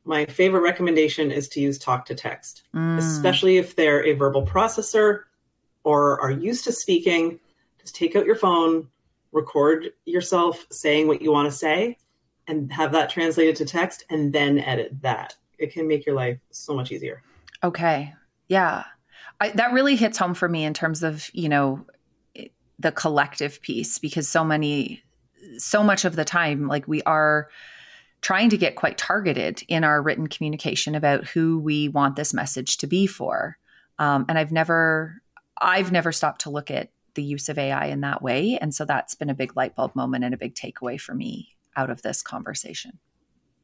my 0.04 0.26
favorite 0.26 0.62
recommendation 0.62 1.30
is 1.30 1.48
to 1.50 1.60
use 1.60 1.78
talk 1.78 2.04
to 2.06 2.14
text, 2.14 2.64
mm. 2.74 2.98
especially 2.98 3.56
if 3.56 3.76
they're 3.76 4.04
a 4.04 4.12
verbal 4.14 4.44
processor 4.44 5.22
or 5.84 6.20
are 6.20 6.30
used 6.30 6.64
to 6.64 6.72
speaking. 6.72 7.38
Just 7.80 7.94
take 7.94 8.16
out 8.16 8.26
your 8.26 8.34
phone, 8.34 8.88
record 9.30 9.92
yourself 10.04 10.66
saying 10.72 11.06
what 11.06 11.22
you 11.22 11.30
want 11.30 11.50
to 11.50 11.56
say, 11.56 11.98
and 12.48 12.72
have 12.72 12.92
that 12.92 13.10
translated 13.10 13.54
to 13.56 13.64
text 13.64 14.04
and 14.10 14.32
then 14.32 14.58
edit 14.58 15.02
that. 15.02 15.36
It 15.58 15.72
can 15.72 15.86
make 15.86 16.06
your 16.06 16.14
life 16.14 16.38
so 16.50 16.74
much 16.74 16.90
easier. 16.90 17.22
Okay. 17.62 18.12
Yeah. 18.48 18.84
I, 19.40 19.50
that 19.50 19.72
really 19.72 19.94
hits 19.94 20.18
home 20.18 20.34
for 20.34 20.48
me 20.48 20.64
in 20.64 20.74
terms 20.74 21.02
of, 21.02 21.30
you 21.32 21.48
know, 21.48 21.86
the 22.78 22.92
collective 22.92 23.60
piece 23.60 23.98
because 23.98 24.28
so 24.28 24.44
many 24.44 25.02
so 25.56 25.82
much 25.82 26.04
of 26.04 26.16
the 26.16 26.24
time 26.24 26.68
like 26.68 26.86
we 26.86 27.02
are 27.02 27.48
trying 28.20 28.50
to 28.50 28.56
get 28.56 28.76
quite 28.76 28.98
targeted 28.98 29.62
in 29.68 29.84
our 29.84 30.02
written 30.02 30.26
communication 30.26 30.94
about 30.94 31.26
who 31.26 31.58
we 31.58 31.88
want 31.88 32.16
this 32.16 32.34
message 32.34 32.76
to 32.76 32.86
be 32.86 33.06
for 33.06 33.56
um, 33.98 34.24
and 34.28 34.38
i've 34.38 34.52
never 34.52 35.20
i've 35.60 35.90
never 35.90 36.12
stopped 36.12 36.42
to 36.42 36.50
look 36.50 36.70
at 36.70 36.90
the 37.14 37.22
use 37.22 37.48
of 37.48 37.58
ai 37.58 37.86
in 37.86 38.00
that 38.00 38.22
way 38.22 38.58
and 38.60 38.74
so 38.74 38.84
that's 38.84 39.14
been 39.14 39.30
a 39.30 39.34
big 39.34 39.56
light 39.56 39.74
bulb 39.74 39.94
moment 39.96 40.24
and 40.24 40.34
a 40.34 40.38
big 40.38 40.54
takeaway 40.54 41.00
for 41.00 41.14
me 41.14 41.56
out 41.78 41.90
of 41.90 42.02
this 42.02 42.20
conversation 42.22 42.98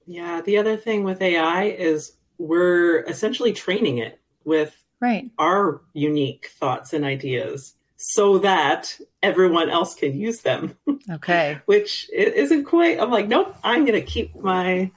yeah 0.07 0.41
the 0.41 0.57
other 0.57 0.77
thing 0.77 1.05
with 1.05 1.21
ai 1.21 1.65
is 1.65 2.13
we're 2.39 3.01
essentially 3.05 3.53
training 3.53 3.99
it 3.99 4.21
with 4.45 4.85
right 5.01 5.31
our 5.39 5.83
unique 5.93 6.51
thoughts 6.59 6.93
and 6.93 7.05
ideas 7.05 7.75
so 7.97 8.39
that 8.39 8.99
everyone 9.23 9.71
else 9.71 9.95
can 9.95 10.19
use 10.19 10.41
them. 10.41 10.77
Okay. 11.11 11.59
Which 11.67 12.09
isn't 12.15 12.65
quite 12.65 12.99
I'm 12.99 13.11
like, 13.11 13.29
nope, 13.29 13.55
I'm 13.63 13.85
gonna 13.85 14.01
keep 14.01 14.35
my 14.37 14.91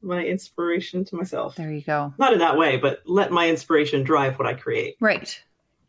my 0.00 0.24
inspiration 0.24 1.04
to 1.06 1.16
myself. 1.16 1.56
There 1.56 1.72
you 1.72 1.80
go. 1.80 2.14
Not 2.18 2.32
in 2.34 2.38
that 2.38 2.56
way, 2.56 2.76
but 2.76 3.02
let 3.04 3.32
my 3.32 3.48
inspiration 3.48 4.04
drive 4.04 4.38
what 4.38 4.46
I 4.46 4.54
create. 4.54 4.94
Right. 5.00 5.42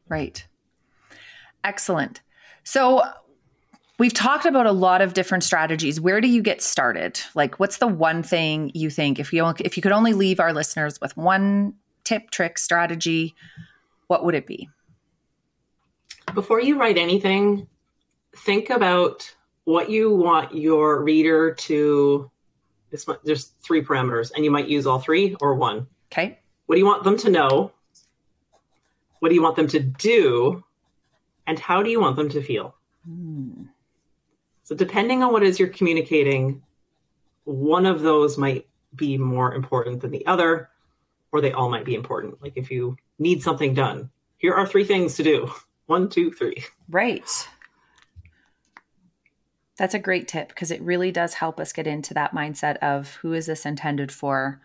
Right. 0.10 0.44
Excellent. 1.64 2.22
So 2.64 3.04
we've 3.98 4.14
talked 4.14 4.46
about 4.46 4.66
a 4.66 4.72
lot 4.72 5.02
of 5.02 5.14
different 5.14 5.44
strategies. 5.44 6.00
Where 6.00 6.22
do 6.22 6.28
you 6.28 6.42
get 6.42 6.62
started? 6.62 7.20
Like 7.34 7.60
what's 7.60 7.78
the 7.78 7.88
one 7.88 8.24
thing 8.24 8.72
you 8.74 8.90
think 8.90 9.20
if 9.20 9.32
you 9.34 9.46
if 9.60 9.78
you 9.78 9.84
could 9.84 9.92
only 9.92 10.14
leave 10.14 10.40
our 10.40 10.54
listeners 10.54 11.00
with 11.02 11.16
one 11.18 11.76
tip, 12.04 12.32
trick, 12.32 12.58
strategy, 12.58 13.36
what 14.08 14.24
would 14.24 14.36
it 14.36 14.48
be? 14.48 14.70
Before 16.34 16.60
you 16.60 16.80
write 16.80 16.98
anything, 16.98 17.68
think 18.36 18.70
about 18.70 19.34
what 19.64 19.90
you 19.90 20.14
want 20.14 20.56
your 20.56 21.02
reader 21.02 21.54
to. 21.54 22.30
This, 22.92 23.06
there's 23.24 23.52
three 23.62 23.84
parameters, 23.84 24.32
and 24.34 24.46
you 24.46 24.52
might 24.52 24.68
use 24.68 24.88
all 24.88 25.00
three 25.00 25.36
or 25.42 25.56
one. 25.56 25.88
Okay. 26.12 26.40
What 26.66 26.76
do 26.76 26.80
you 26.80 26.86
want 26.86 27.04
them 27.04 27.18
to 27.18 27.30
know? 27.30 27.72
What 29.20 29.30
do 29.30 29.36
you 29.36 29.42
want 29.42 29.56
them 29.56 29.68
to 29.70 29.80
do? 29.80 30.64
And 31.48 31.60
how 31.60 31.84
do 31.84 31.90
you 31.90 32.00
want 32.00 32.16
them 32.16 32.30
to 32.30 32.42
feel? 32.42 32.76
Mm. 33.10 33.68
So, 34.66 34.76
depending 34.76 35.24
on 35.24 35.32
what 35.32 35.44
it 35.44 35.48
is 35.48 35.60
you're 35.60 35.70
communicating, 35.70 36.62
one 37.44 37.86
of 37.86 38.02
those 38.02 38.38
might 38.38 38.68
be 38.96 39.18
more 39.18 39.54
important 39.54 40.02
than 40.02 40.12
the 40.12 40.26
other, 40.26 40.70
or 41.32 41.40
they 41.40 41.52
all 41.52 41.70
might 41.70 41.86
be 41.86 41.96
important. 41.96 42.42
Like 42.42 42.54
if 42.56 42.72
you 42.72 42.98
need 43.20 43.44
something 43.44 43.74
done, 43.74 44.10
here 44.38 44.54
are 44.54 44.68
three 44.68 44.84
things 44.84 45.16
to 45.16 45.24
do. 45.24 45.52
One, 45.86 46.10
two, 46.10 46.32
three. 46.32 46.64
Right. 46.90 47.48
That's 49.78 49.94
a 49.94 50.00
great 50.00 50.28
tip 50.28 50.48
because 50.48 50.72
it 50.72 50.82
really 50.82 51.12
does 51.12 51.36
help 51.36 51.60
us 51.60 51.74
get 51.74 51.86
into 51.86 52.14
that 52.16 52.34
mindset 52.34 52.78
of 52.78 53.16
who 53.16 53.34
is 53.34 53.46
this 53.46 53.66
intended 53.66 54.12
for? 54.12 54.62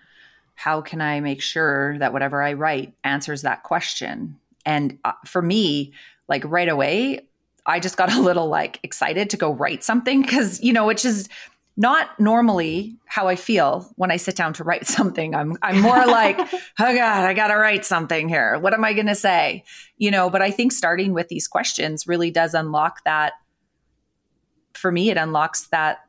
How 0.55 0.81
can 0.81 1.01
I 1.01 1.21
make 1.21 1.43
sure 1.43 1.99
that 1.99 2.13
whatever 2.13 2.43
I 2.43 2.55
write 2.55 2.95
answers 3.05 3.43
that 3.43 3.65
question? 3.65 4.39
And 4.65 4.99
uh, 5.05 5.13
for 5.27 5.43
me, 5.43 5.93
like 6.29 6.45
right 6.47 6.69
away, 6.69 7.27
I 7.71 7.81
just 7.81 7.97
got 7.97 8.13
a 8.13 8.21
little 8.21 8.49
like 8.49 8.81
excited 8.83 9.31
to 9.31 9.37
go 9.37 9.53
write 9.53 9.85
something 9.85 10.23
because, 10.23 10.61
you 10.63 10.73
know, 10.73 10.87
which 10.87 11.05
is 11.05 11.29
not 11.77 12.19
normally 12.19 12.99
how 13.07 13.29
I 13.29 13.37
feel 13.37 13.91
when 13.97 14.11
I 14.11 14.17
sit 14.17 14.37
down 14.37 14.53
to 14.55 14.65
write 14.65 14.87
something. 14.99 15.35
I'm 15.35 15.57
I'm 15.63 15.81
more 15.81 16.07
like, 16.07 16.39
oh 16.53 16.95
God, 16.95 17.25
I 17.25 17.33
gotta 17.33 17.57
write 17.57 17.85
something 17.85 18.29
here. 18.29 18.59
What 18.59 18.75
am 18.75 18.85
I 18.85 18.93
gonna 18.93 19.15
say? 19.15 19.65
You 19.97 20.11
know, 20.11 20.29
but 20.31 20.43
I 20.43 20.51
think 20.51 20.73
starting 20.73 21.15
with 21.15 21.29
these 21.29 21.49
questions 21.49 22.07
really 22.07 22.31
does 22.31 22.55
unlock 22.55 23.05
that. 23.05 23.35
For 24.75 24.91
me, 24.91 25.11
it 25.11 25.17
unlocks 25.17 25.69
that 25.69 26.01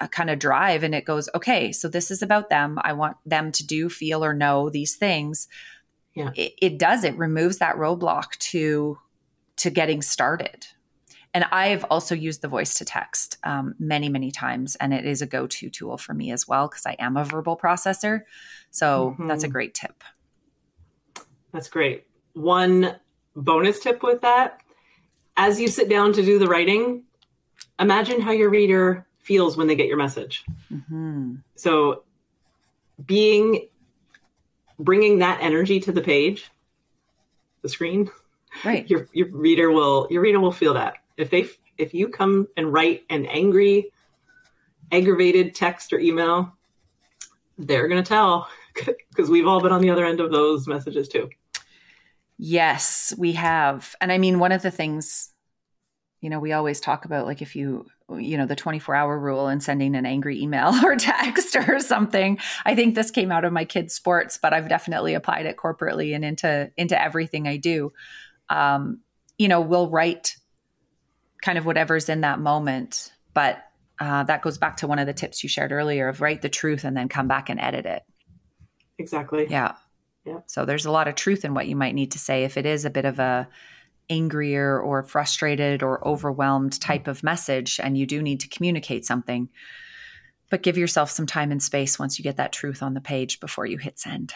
uh, 0.00 0.08
kind 0.08 0.30
of 0.30 0.38
drive 0.38 0.82
and 0.84 0.94
it 0.94 1.04
goes, 1.04 1.28
okay, 1.34 1.72
so 1.72 1.88
this 1.88 2.10
is 2.10 2.22
about 2.22 2.48
them. 2.48 2.78
I 2.82 2.92
want 2.92 3.16
them 3.26 3.50
to 3.52 3.66
do, 3.66 3.88
feel, 3.88 4.24
or 4.24 4.34
know 4.34 4.70
these 4.70 4.96
things. 4.96 5.48
Yeah. 6.14 6.30
It, 6.34 6.52
it 6.60 6.78
does, 6.78 7.04
it 7.04 7.16
removes 7.16 7.58
that 7.58 7.76
roadblock 7.76 8.36
to 8.50 8.98
to 9.56 9.70
getting 9.70 10.02
started 10.02 10.66
and 11.38 11.46
I've 11.52 11.84
also 11.84 12.16
used 12.16 12.42
the 12.42 12.48
voice 12.48 12.74
to 12.78 12.84
text 12.84 13.38
um, 13.44 13.76
many, 13.78 14.08
many 14.08 14.32
times, 14.32 14.74
and 14.74 14.92
it 14.92 15.06
is 15.06 15.22
a 15.22 15.26
go 15.26 15.46
to 15.46 15.70
tool 15.70 15.96
for 15.96 16.12
me 16.12 16.32
as 16.32 16.48
well 16.48 16.66
because 16.66 16.84
I 16.84 16.96
am 16.98 17.16
a 17.16 17.24
verbal 17.24 17.56
processor. 17.56 18.22
So 18.72 19.10
mm-hmm. 19.12 19.28
that's 19.28 19.44
a 19.44 19.48
great 19.48 19.72
tip. 19.72 20.02
That's 21.52 21.68
great. 21.68 22.08
One 22.32 22.96
bonus 23.36 23.78
tip 23.78 24.02
with 24.02 24.20
that 24.22 24.62
as 25.36 25.60
you 25.60 25.68
sit 25.68 25.88
down 25.88 26.12
to 26.14 26.24
do 26.24 26.40
the 26.40 26.48
writing, 26.48 27.04
imagine 27.78 28.20
how 28.20 28.32
your 28.32 28.50
reader 28.50 29.06
feels 29.20 29.56
when 29.56 29.68
they 29.68 29.76
get 29.76 29.86
your 29.86 29.96
message. 29.96 30.44
Mm-hmm. 30.72 31.36
So, 31.54 32.02
being 33.06 33.68
bringing 34.80 35.20
that 35.20 35.38
energy 35.40 35.78
to 35.78 35.92
the 35.92 36.00
page, 36.00 36.50
the 37.62 37.68
screen, 37.68 38.10
right? 38.64 38.90
Your 38.90 39.06
your 39.12 39.28
reader 39.28 39.70
will 39.70 40.08
your 40.10 40.20
reader 40.20 40.40
will 40.40 40.50
feel 40.50 40.74
that 40.74 40.96
if 41.18 41.30
they 41.30 41.48
if 41.76 41.92
you 41.92 42.08
come 42.08 42.48
and 42.56 42.72
write 42.72 43.02
an 43.10 43.26
angry, 43.26 43.92
aggravated 44.90 45.54
text 45.54 45.92
or 45.92 45.98
email, 45.98 46.52
they're 47.58 47.88
going 47.88 48.02
to 48.02 48.08
tell 48.08 48.48
because 49.10 49.28
we've 49.28 49.46
all 49.46 49.60
been 49.60 49.72
on 49.72 49.82
the 49.82 49.90
other 49.90 50.06
end 50.06 50.20
of 50.20 50.30
those 50.30 50.66
messages 50.66 51.08
too. 51.08 51.28
Yes, 52.38 53.12
we 53.18 53.32
have. 53.32 53.94
And 54.00 54.12
I 54.12 54.18
mean, 54.18 54.38
one 54.38 54.52
of 54.52 54.62
the 54.62 54.70
things, 54.70 55.30
you 56.20 56.30
know, 56.30 56.38
we 56.38 56.52
always 56.52 56.80
talk 56.80 57.04
about 57.04 57.26
like 57.26 57.42
if 57.42 57.56
you, 57.56 57.86
you 58.16 58.38
know, 58.38 58.46
the 58.46 58.56
24 58.56 58.94
hour 58.94 59.18
rule 59.18 59.48
and 59.48 59.62
sending 59.62 59.96
an 59.96 60.06
angry 60.06 60.40
email 60.40 60.72
or 60.84 60.94
text 60.96 61.56
or 61.56 61.80
something. 61.80 62.38
I 62.64 62.76
think 62.76 62.94
this 62.94 63.10
came 63.10 63.32
out 63.32 63.44
of 63.44 63.52
my 63.52 63.64
kids' 63.64 63.94
sports, 63.94 64.38
but 64.40 64.52
I've 64.52 64.68
definitely 64.68 65.14
applied 65.14 65.46
it 65.46 65.56
corporately 65.56 66.14
and 66.14 66.24
into 66.24 66.70
into 66.76 67.00
everything 67.00 67.48
I 67.48 67.56
do. 67.56 67.92
Um, 68.48 69.00
you 69.36 69.48
know, 69.48 69.60
we'll 69.60 69.90
write 69.90 70.36
kind 71.42 71.58
of 71.58 71.66
whatever's 71.66 72.08
in 72.08 72.22
that 72.22 72.40
moment. 72.40 73.12
But 73.34 73.64
uh, 74.00 74.24
that 74.24 74.42
goes 74.42 74.58
back 74.58 74.78
to 74.78 74.86
one 74.86 74.98
of 74.98 75.06
the 75.06 75.12
tips 75.12 75.42
you 75.42 75.48
shared 75.48 75.72
earlier 75.72 76.08
of 76.08 76.20
write 76.20 76.42
the 76.42 76.48
truth 76.48 76.84
and 76.84 76.96
then 76.96 77.08
come 77.08 77.28
back 77.28 77.48
and 77.48 77.60
edit 77.60 77.86
it. 77.86 78.02
Exactly. 78.98 79.46
Yeah. 79.48 79.74
Yeah. 80.24 80.40
So 80.46 80.64
there's 80.64 80.86
a 80.86 80.90
lot 80.90 81.08
of 81.08 81.14
truth 81.14 81.44
in 81.44 81.54
what 81.54 81.68
you 81.68 81.76
might 81.76 81.94
need 81.94 82.12
to 82.12 82.18
say 82.18 82.44
if 82.44 82.56
it 82.56 82.66
is 82.66 82.84
a 82.84 82.90
bit 82.90 83.04
of 83.04 83.18
a 83.18 83.48
angrier 84.10 84.80
or 84.80 85.02
frustrated 85.02 85.82
or 85.82 86.06
overwhelmed 86.06 86.80
type 86.80 87.08
of 87.08 87.22
message 87.22 87.78
and 87.82 87.96
you 87.96 88.06
do 88.06 88.22
need 88.22 88.40
to 88.40 88.48
communicate 88.48 89.04
something. 89.04 89.48
But 90.50 90.62
give 90.62 90.78
yourself 90.78 91.10
some 91.10 91.26
time 91.26 91.52
and 91.52 91.62
space 91.62 91.98
once 91.98 92.18
you 92.18 92.22
get 92.22 92.36
that 92.36 92.52
truth 92.52 92.82
on 92.82 92.94
the 92.94 93.00
page 93.00 93.38
before 93.38 93.66
you 93.66 93.76
hit 93.76 93.98
send. 93.98 94.32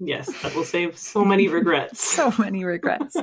Yes, 0.00 0.30
that 0.42 0.54
will 0.54 0.64
save 0.64 0.96
so 0.96 1.24
many 1.24 1.48
regrets. 1.58 2.00
so 2.00 2.32
many 2.38 2.64
regrets. 2.64 3.16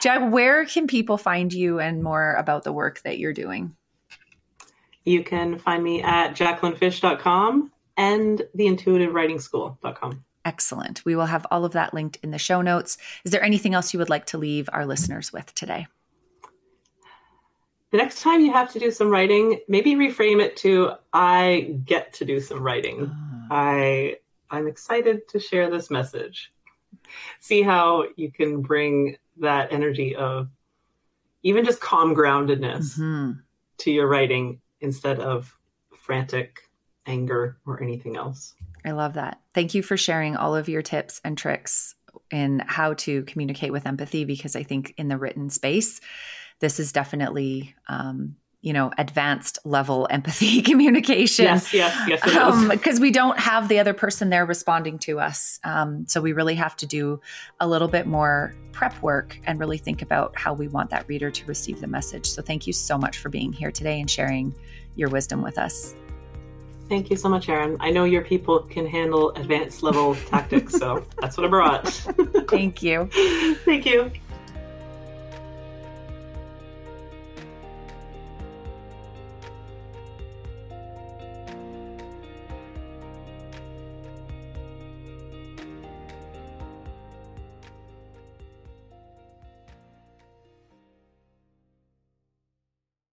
Jack, 0.00 0.32
where 0.32 0.64
can 0.64 0.86
people 0.86 1.16
find 1.16 1.52
you 1.52 1.78
and 1.78 2.02
more 2.02 2.34
about 2.34 2.64
the 2.64 2.72
work 2.72 3.00
that 3.02 3.18
you're 3.18 3.32
doing? 3.32 3.76
You 5.04 5.22
can 5.24 5.58
find 5.58 5.82
me 5.82 6.02
at 6.02 6.34
jacquelinefisch.com 6.34 7.72
and 7.96 8.42
theintuitivewritingschool.com. 8.56 10.24
Excellent. 10.44 11.04
We 11.04 11.14
will 11.14 11.26
have 11.26 11.46
all 11.52 11.64
of 11.64 11.72
that 11.72 11.94
linked 11.94 12.18
in 12.22 12.32
the 12.32 12.38
show 12.38 12.62
notes. 12.62 12.98
Is 13.24 13.30
there 13.30 13.42
anything 13.42 13.74
else 13.74 13.92
you 13.92 13.98
would 14.00 14.10
like 14.10 14.26
to 14.26 14.38
leave 14.38 14.68
our 14.72 14.86
listeners 14.86 15.32
with 15.32 15.54
today? 15.54 15.86
The 17.92 17.98
next 17.98 18.22
time 18.22 18.40
you 18.40 18.52
have 18.52 18.72
to 18.72 18.78
do 18.78 18.90
some 18.90 19.08
writing, 19.10 19.60
maybe 19.68 19.94
reframe 19.94 20.40
it 20.42 20.56
to 20.58 20.92
I 21.12 21.76
get 21.84 22.14
to 22.14 22.24
do 22.24 22.40
some 22.40 22.60
writing. 22.62 23.04
Uh. 23.50 23.54
I 23.54 24.16
I'm 24.52 24.68
excited 24.68 25.26
to 25.28 25.40
share 25.40 25.70
this 25.70 25.90
message. 25.90 26.52
See 27.40 27.62
how 27.62 28.04
you 28.16 28.30
can 28.30 28.60
bring 28.60 29.16
that 29.38 29.72
energy 29.72 30.14
of 30.14 30.48
even 31.42 31.64
just 31.64 31.80
calm 31.80 32.14
groundedness 32.14 32.98
mm-hmm. 32.98 33.32
to 33.78 33.90
your 33.90 34.06
writing 34.06 34.60
instead 34.80 35.18
of 35.18 35.56
frantic 35.96 36.58
anger 37.06 37.56
or 37.66 37.82
anything 37.82 38.16
else. 38.16 38.54
I 38.84 38.92
love 38.92 39.14
that. 39.14 39.40
Thank 39.54 39.74
you 39.74 39.82
for 39.82 39.96
sharing 39.96 40.36
all 40.36 40.54
of 40.54 40.68
your 40.68 40.82
tips 40.82 41.20
and 41.24 41.36
tricks 41.36 41.94
in 42.30 42.62
how 42.66 42.94
to 42.94 43.22
communicate 43.24 43.72
with 43.72 43.86
empathy 43.86 44.24
because 44.24 44.54
I 44.54 44.62
think 44.62 44.94
in 44.98 45.08
the 45.08 45.18
written 45.18 45.50
space, 45.50 46.00
this 46.60 46.78
is 46.78 46.92
definitely 46.92 47.74
um, 47.88 48.36
you 48.62 48.72
know 48.72 48.90
advanced 48.96 49.58
level 49.64 50.06
empathy 50.10 50.62
communication 50.70 51.44
yes 51.44 51.74
yes 51.74 51.94
yes 52.08 52.68
because 52.70 52.96
um, 52.96 53.02
we 53.02 53.10
don't 53.10 53.38
have 53.38 53.68
the 53.68 53.78
other 53.78 53.92
person 53.92 54.30
there 54.30 54.46
responding 54.46 54.98
to 54.98 55.20
us 55.20 55.60
um, 55.64 56.06
so 56.08 56.20
we 56.20 56.32
really 56.32 56.54
have 56.54 56.74
to 56.76 56.86
do 56.86 57.20
a 57.60 57.68
little 57.68 57.88
bit 57.88 58.06
more 58.06 58.54
prep 58.72 59.00
work 59.02 59.38
and 59.44 59.60
really 59.60 59.78
think 59.78 60.00
about 60.00 60.36
how 60.38 60.54
we 60.54 60.68
want 60.68 60.88
that 60.88 61.06
reader 61.08 61.30
to 61.30 61.44
receive 61.46 61.80
the 61.80 61.86
message 61.86 62.26
so 62.26 62.40
thank 62.40 62.66
you 62.66 62.72
so 62.72 62.96
much 62.96 63.18
for 63.18 63.28
being 63.28 63.52
here 63.52 63.70
today 63.70 64.00
and 64.00 64.10
sharing 64.10 64.54
your 64.94 65.10
wisdom 65.10 65.42
with 65.42 65.58
us 65.58 65.94
Thank 66.88 67.08
you 67.08 67.16
so 67.16 67.30
much, 67.30 67.48
Erin. 67.48 67.78
I 67.80 67.90
know 67.90 68.04
your 68.04 68.20
people 68.20 68.58
can 68.58 68.86
handle 68.86 69.30
advanced 69.30 69.82
level 69.82 70.14
tactics, 70.14 70.74
so 70.74 71.02
that's 71.22 71.38
what 71.38 71.46
I 71.46 71.48
brought. 71.48 71.88
Thank 72.50 72.82
you. 72.82 73.08
Thank 73.64 73.86
you. 73.86 74.10